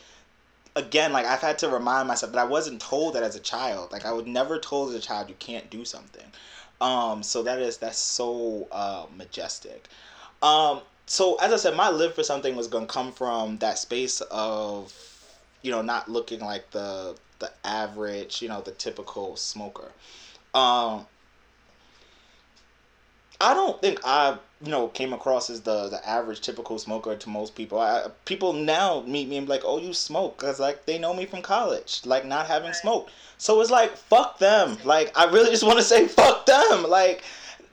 [0.77, 3.93] again like I've had to remind myself that I wasn't told that as a child.
[3.93, 6.27] Like I was never told as a child you can't do something.
[6.81, 9.89] Um so that is that's so uh majestic.
[10.43, 14.21] Um so as I said my live for something was gonna come from that space
[14.23, 14.93] of
[15.63, 19.91] you know, not looking like the the average, you know, the typical smoker.
[20.55, 21.07] Um,
[23.41, 27.29] I don't think I, you know, came across as the the average typical smoker to
[27.29, 27.81] most people.
[27.81, 31.13] I, people now meet me and be like, "Oh, you smoke?" Because like they know
[31.15, 33.11] me from college, like not having smoked.
[33.39, 34.79] So it's like fuck them.
[34.85, 36.85] Like I really just want to say fuck them.
[36.89, 37.25] Like,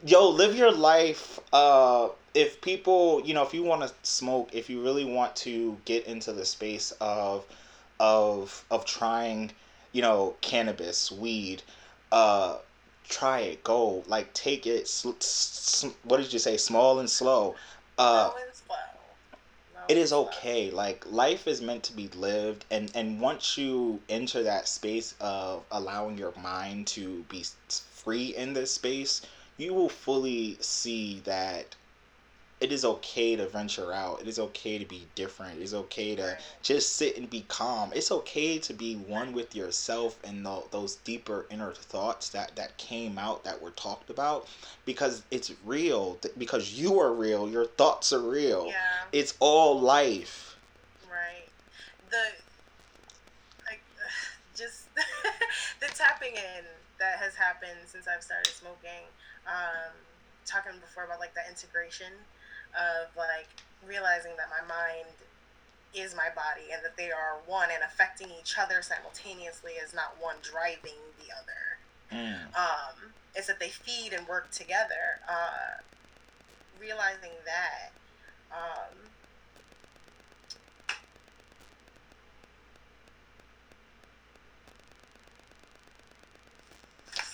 [0.06, 1.40] yo, live your life.
[1.54, 5.78] Uh, if people, you know, if you want to smoke, if you really want to
[5.86, 7.46] get into the space of
[8.00, 9.52] of of trying,
[9.92, 11.62] you know, cannabis, weed,
[12.12, 12.58] uh,
[13.10, 14.88] try it, go, like take it.
[14.88, 16.58] Sl- sl- what did you say?
[16.58, 17.56] Small and slow.
[17.98, 18.76] Uh, and slow.
[19.90, 20.72] it is okay.
[20.72, 25.66] Like life is meant to be lived, and and once you enter that space of
[25.72, 29.22] allowing your mind to be free in this space,
[29.58, 31.76] you will fully see that
[32.62, 34.22] it is okay to venture out.
[34.22, 35.60] It is okay to be different.
[35.60, 37.92] It is okay to just sit and be calm.
[37.96, 42.76] It's okay to be one with yourself and the, those deeper inner thoughts that that
[42.78, 44.48] came out that were talked about
[44.86, 46.18] because it's real.
[46.38, 47.50] Because you are real.
[47.50, 48.68] Your thoughts are real.
[48.68, 48.74] Yeah.
[49.14, 50.58] It's all life.
[51.10, 51.48] Right.
[52.10, 52.18] The
[53.68, 53.82] like
[54.56, 54.94] just
[55.80, 56.66] the tapping in
[57.00, 59.08] that has happened since I've started smoking.
[59.48, 59.96] Um,
[60.46, 62.12] talking before about like the integration
[62.76, 63.48] of like
[63.86, 65.08] realizing that my mind
[65.94, 70.16] is my body and that they are one and affecting each other simultaneously is not
[70.20, 71.80] one driving the other.
[72.12, 72.46] Mm.
[72.56, 75.22] Um, is that they feed and work together.
[75.28, 75.82] Uh,
[76.80, 77.92] realizing that.
[78.52, 78.96] Um,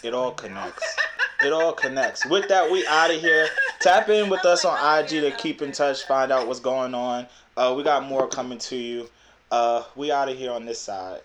[0.03, 0.95] It all connects.
[1.43, 2.27] It all connects.
[2.27, 3.47] With that, we out of here.
[3.85, 7.27] Tap in with us on IG to keep in touch, find out what's going on.
[7.55, 9.07] Uh, we got more coming to you.
[9.51, 11.21] Uh, we out of here on this side.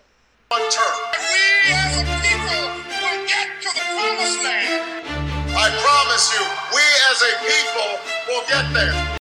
[0.51, 2.69] We as a people
[3.01, 5.07] will get to the promised land.
[5.57, 7.97] I promise you, we as a people
[8.27, 9.20] will get there.